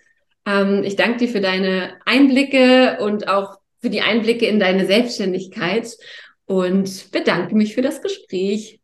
Ähm, 0.46 0.84
ich 0.84 0.98
danke 0.98 1.18
dir 1.18 1.30
für 1.30 1.42
deine 1.42 1.96
Einblicke 2.06 3.00
und 3.02 3.28
auch 3.28 3.58
für 3.82 3.90
die 3.90 4.02
Einblicke 4.02 4.46
in 4.46 4.60
deine 4.60 4.86
Selbstständigkeit 4.86 5.88
und 6.48 7.12
bedanke 7.12 7.56
mich 7.56 7.76
für 7.76 7.82
das 7.82 8.02
Gespräch. 8.02 8.80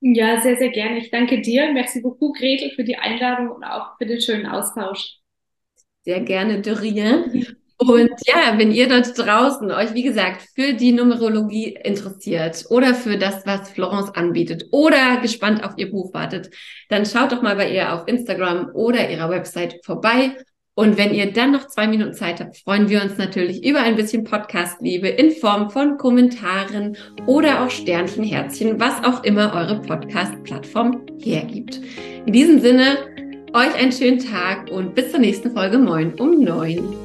Ja, 0.00 0.42
sehr, 0.42 0.56
sehr 0.56 0.70
gerne. 0.70 0.98
Ich 0.98 1.10
danke 1.10 1.40
dir. 1.40 1.72
Merci 1.72 2.00
beaucoup, 2.00 2.36
Gretel, 2.36 2.70
für 2.70 2.82
die 2.82 2.96
Einladung 2.96 3.50
und 3.50 3.62
auch 3.62 3.96
für 3.98 4.06
den 4.06 4.20
schönen 4.20 4.46
Austausch. 4.46 5.18
Sehr 6.04 6.20
gerne, 6.20 6.60
Dorien. 6.60 7.46
Und 7.76 8.10
ja, 8.26 8.58
wenn 8.58 8.72
ihr 8.72 8.88
dort 8.88 9.16
draußen 9.16 9.70
euch, 9.70 9.94
wie 9.94 10.02
gesagt, 10.02 10.42
für 10.54 10.72
die 10.72 10.92
Numerologie 10.92 11.78
interessiert 11.82 12.64
oder 12.70 12.94
für 12.94 13.18
das, 13.18 13.44
was 13.46 13.70
Florence 13.70 14.10
anbietet 14.14 14.66
oder 14.70 15.20
gespannt 15.20 15.64
auf 15.64 15.72
ihr 15.76 15.90
Buch 15.90 16.14
wartet, 16.14 16.50
dann 16.88 17.06
schaut 17.06 17.32
doch 17.32 17.42
mal 17.42 17.56
bei 17.56 17.72
ihr 17.72 17.92
auf 17.92 18.06
Instagram 18.06 18.70
oder 18.74 19.10
ihrer 19.10 19.30
Website 19.30 19.84
vorbei 19.84 20.36
und 20.74 20.96
wenn 20.96 21.12
ihr 21.12 21.32
dann 21.32 21.52
noch 21.52 21.66
zwei 21.66 21.86
Minuten 21.86 22.14
Zeit 22.14 22.40
habt, 22.40 22.56
freuen 22.56 22.88
wir 22.88 23.02
uns 23.02 23.18
natürlich 23.18 23.64
über 23.64 23.80
ein 23.80 23.96
bisschen 23.96 24.24
Podcast-Liebe 24.24 25.08
in 25.08 25.30
Form 25.32 25.68
von 25.68 25.98
Kommentaren 25.98 26.96
oder 27.26 27.62
auch 27.62 27.70
Sternchen, 27.70 28.24
Herzchen, 28.24 28.80
was 28.80 29.04
auch 29.04 29.22
immer 29.22 29.52
eure 29.54 29.80
Podcast-Plattform 29.82 31.04
hergibt. 31.20 31.80
In 32.24 32.32
diesem 32.32 32.60
Sinne, 32.60 32.96
euch 33.52 33.74
einen 33.74 33.92
schönen 33.92 34.18
Tag 34.18 34.70
und 34.70 34.94
bis 34.94 35.10
zur 35.10 35.20
nächsten 35.20 35.52
Folge 35.52 35.78
Moin 35.78 36.14
um 36.14 36.42
neun. 36.42 37.01